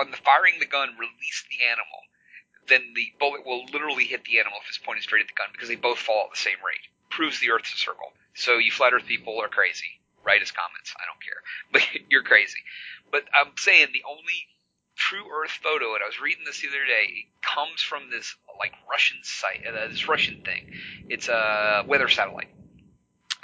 [0.00, 2.06] on the firing the gun, release the animal,
[2.68, 5.50] then the bullet will literally hit the animal if it's pointed straight at the gun
[5.52, 6.86] because they both fall at the same rate.
[7.10, 8.14] Proves the Earth's a circle.
[8.34, 9.98] So you flat Earth people are crazy.
[10.22, 10.94] Write us comments.
[10.94, 11.42] I don't care.
[11.72, 12.60] But you're crazy.
[13.10, 14.46] But I'm saying the only
[15.10, 18.36] true Earth photo, and I was reading this the other day, it comes from this
[18.62, 20.62] like Russian site, uh, this Russian thing.
[21.10, 22.54] It's a weather satellite.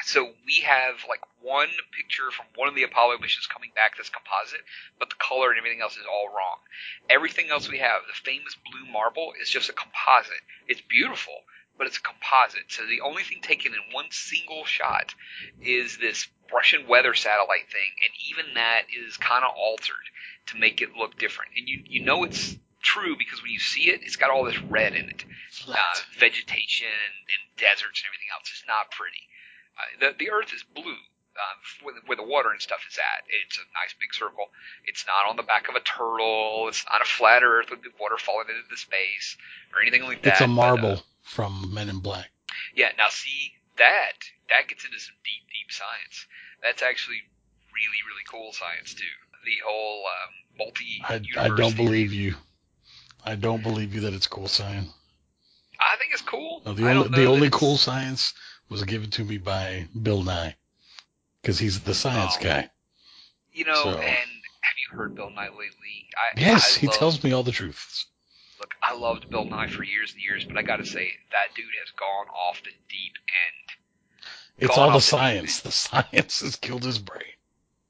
[0.04, 4.14] So we have like one picture from one of the Apollo missions coming back that's
[4.14, 4.62] composite,
[5.00, 6.62] but the color and everything else is all wrong.
[7.10, 10.46] Everything else we have, the famous blue marble, is just a composite.
[10.70, 11.34] It's beautiful,
[11.78, 12.68] but it's a composite.
[12.68, 15.14] So the only thing taken in one single shot
[15.60, 20.06] is this Russian weather satellite thing, and even that is kind of altered
[20.46, 21.52] to make it look different.
[21.56, 24.60] And you you know it's true because when you see it, it's got all this
[24.62, 25.24] red in it,
[25.68, 25.74] uh,
[26.18, 28.50] vegetation and, and deserts and everything else.
[28.52, 29.26] It's not pretty.
[29.76, 30.96] Uh, the the Earth is blue.
[31.36, 33.20] Uh, where, the, where the water and stuff is at.
[33.44, 34.48] It's a nice big circle.
[34.86, 36.64] It's not on the back of a turtle.
[36.68, 39.36] It's not a flat Earth with the water falling into the space
[39.74, 40.32] or anything like that.
[40.32, 42.30] It's a but, uh, marble from Men in Black.
[42.74, 44.12] yeah, now see that
[44.48, 46.26] that gets into some deep, deep science.
[46.62, 47.20] That's actually
[47.74, 49.04] really, really cool science too.
[49.44, 51.02] The whole um, multi.
[51.38, 52.34] I, I don't believe you.
[53.24, 54.88] I don't believe you that it's cool science.
[55.78, 56.62] I think it's cool.
[56.64, 58.32] No, the only the only cool science
[58.68, 60.56] was given to me by Bill Nye,
[61.42, 62.42] because he's the science Oh.
[62.42, 62.70] guy.
[63.52, 66.08] You know, so- and have you heard Bill Nye lately?
[66.16, 68.06] I, Yes, I he love, tells me all the truths.
[68.88, 71.66] I loved Bill Nye for years and years, but I got to say that dude
[71.80, 73.78] has gone off the deep end.
[74.58, 75.60] It's all the off the science.
[75.60, 77.34] The science has killed his brain.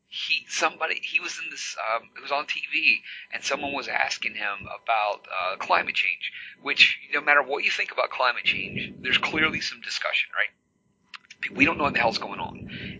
[0.08, 4.34] he somebody he was in this um, it was on TV and someone was asking
[4.34, 6.32] him about uh, climate change,
[6.62, 11.56] which no matter what you think about climate change, there's clearly some discussion, right?
[11.56, 12.54] We don't know what the hell's going on.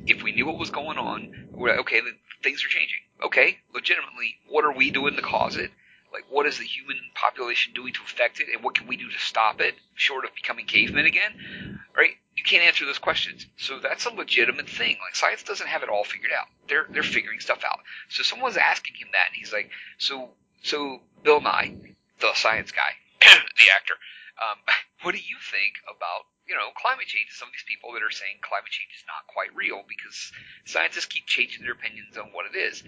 [0.06, 3.00] If we knew what was going on, we're like, okay, then things are changing.
[3.24, 5.70] Okay, legitimately, what are we doing to cause it?
[6.16, 9.10] Like, what is the human population doing to affect it, and what can we do
[9.10, 11.78] to stop it, short of becoming cavemen again?
[11.94, 12.16] Right?
[12.34, 13.44] You can't answer those questions.
[13.58, 14.96] So that's a legitimate thing.
[15.04, 16.46] Like science doesn't have it all figured out.
[16.68, 17.80] They're they're figuring stuff out.
[18.08, 20.30] So someone's asking him that, and he's like, so
[20.62, 21.76] so Bill Nye,
[22.20, 23.94] the science guy, the actor,
[24.40, 24.56] um,
[25.02, 27.28] what do you think about you know climate change?
[27.36, 30.32] Some of these people that are saying climate change is not quite real because
[30.64, 32.82] scientists keep changing their opinions on what it is.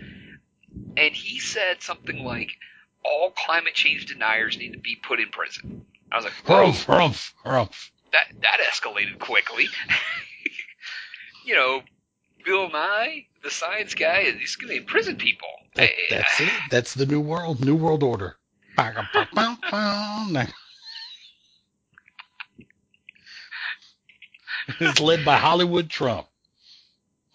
[0.97, 2.59] And he said something like,
[3.09, 5.85] all climate change deniers need to be put in prison.
[6.13, 7.93] I was like, Humph, humph, humph.
[8.13, 9.67] that that escalated quickly.
[11.45, 11.83] you know,
[12.45, 15.49] Bill Nye, the science guy, is he's going to imprison people.
[15.75, 16.51] That, that's it.
[16.71, 18.37] That's the new world, new world order.
[24.81, 26.27] It's led by Hollywood Trump.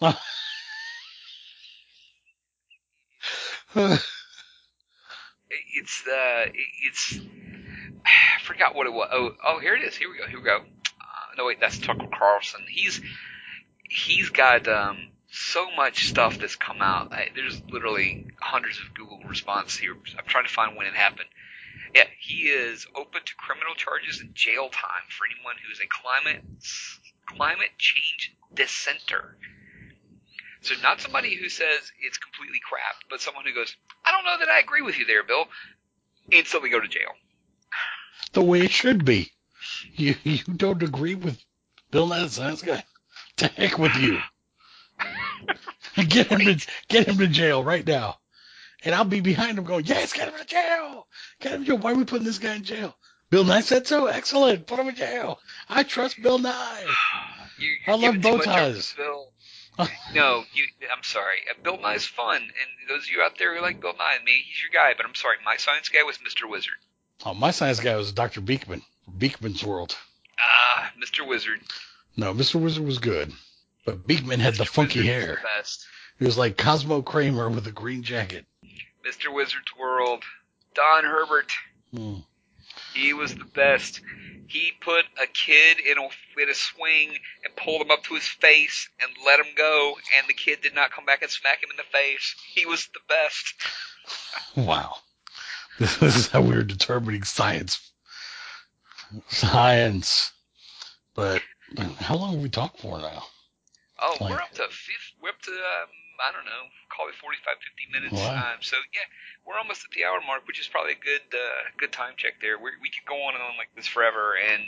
[5.74, 6.46] It's uh,
[6.82, 7.18] it's
[8.04, 9.08] I forgot what it was.
[9.12, 9.96] Oh, oh, here it is.
[9.96, 10.26] Here we go.
[10.26, 10.58] Here we go.
[10.58, 12.62] Uh, no, wait, that's Tucker Carlson.
[12.68, 13.00] He's
[13.88, 17.12] he's got um, so much stuff that's come out.
[17.12, 19.94] I, there's literally hundreds of Google responses here.
[20.18, 21.28] I'm trying to find when it happened.
[21.94, 25.86] Yeah, he is open to criminal charges and jail time for anyone who is a
[25.86, 26.42] climate
[27.26, 29.36] climate change dissenter.
[30.64, 34.38] So not somebody who says it's completely crap, but someone who goes, I don't know
[34.40, 35.46] that I agree with you there, Bill.
[36.32, 37.10] Instantly go to jail.
[38.34, 39.32] the way it should be.
[39.94, 41.38] You you don't agree with
[41.90, 42.84] Bill Nye the Science Guy?
[43.38, 44.20] To heck with you.
[45.96, 48.18] Get him to get him to jail right now.
[48.84, 51.06] And I'll be behind him going, yes, get him to jail.
[51.40, 51.78] Get him to jail.
[51.78, 52.96] Why are we putting this guy in jail?
[53.30, 54.06] Bill Nye said so.
[54.06, 54.66] Excellent.
[54.66, 55.40] Put him in jail.
[55.68, 56.84] I trust Bill Nye.
[57.58, 58.94] You, I love bow ties.
[58.96, 59.32] Bill.
[60.14, 60.64] No, you.
[60.94, 61.38] I'm sorry.
[61.50, 64.44] Uh, Bill Nye's fun, and those of you out there who like Bill Nye, maybe
[64.46, 64.94] he's your guy.
[64.96, 66.48] But I'm sorry, my science guy was Mr.
[66.48, 66.74] Wizard.
[67.24, 68.40] Oh, my science guy was Dr.
[68.40, 68.82] Beakman.
[69.18, 69.96] Beakman's World.
[70.38, 71.26] Ah, Mr.
[71.26, 71.60] Wizard.
[72.16, 72.60] No, Mr.
[72.60, 73.32] Wizard was good.
[73.84, 75.40] But Beakman had the funky Wizard's hair.
[75.56, 75.86] Best.
[76.18, 78.46] He was like Cosmo Kramer with a green jacket.
[79.06, 79.32] Mr.
[79.32, 80.22] Wizard's World.
[80.74, 81.52] Don Herbert.
[81.92, 82.18] Hmm.
[82.94, 84.00] He was the best.
[84.46, 88.26] He put a kid in a in a swing and pulled him up to his
[88.26, 91.70] face and let him go, and the kid did not come back and smack him
[91.70, 92.34] in the face.
[92.54, 93.54] He was the best.
[94.56, 94.96] Wow.
[95.78, 97.90] This is how we were determining science.
[99.28, 100.30] Science.
[101.14, 101.42] But
[101.98, 103.24] how long have we talked for now?
[104.00, 105.03] Oh, Like- we're up to fifth.
[105.24, 105.88] We're up to um,
[106.20, 108.20] I don't know, call it 45, 50 minutes.
[108.20, 108.52] Wow.
[108.52, 109.08] Um, so yeah,
[109.48, 112.44] we're almost at the hour mark, which is probably a good uh, good time check
[112.44, 112.60] there.
[112.60, 114.62] we we could go on and on like this forever, and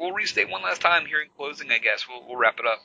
[0.00, 1.70] we'll restate one last time here in closing.
[1.70, 2.80] I guess we'll we'll wrap it up.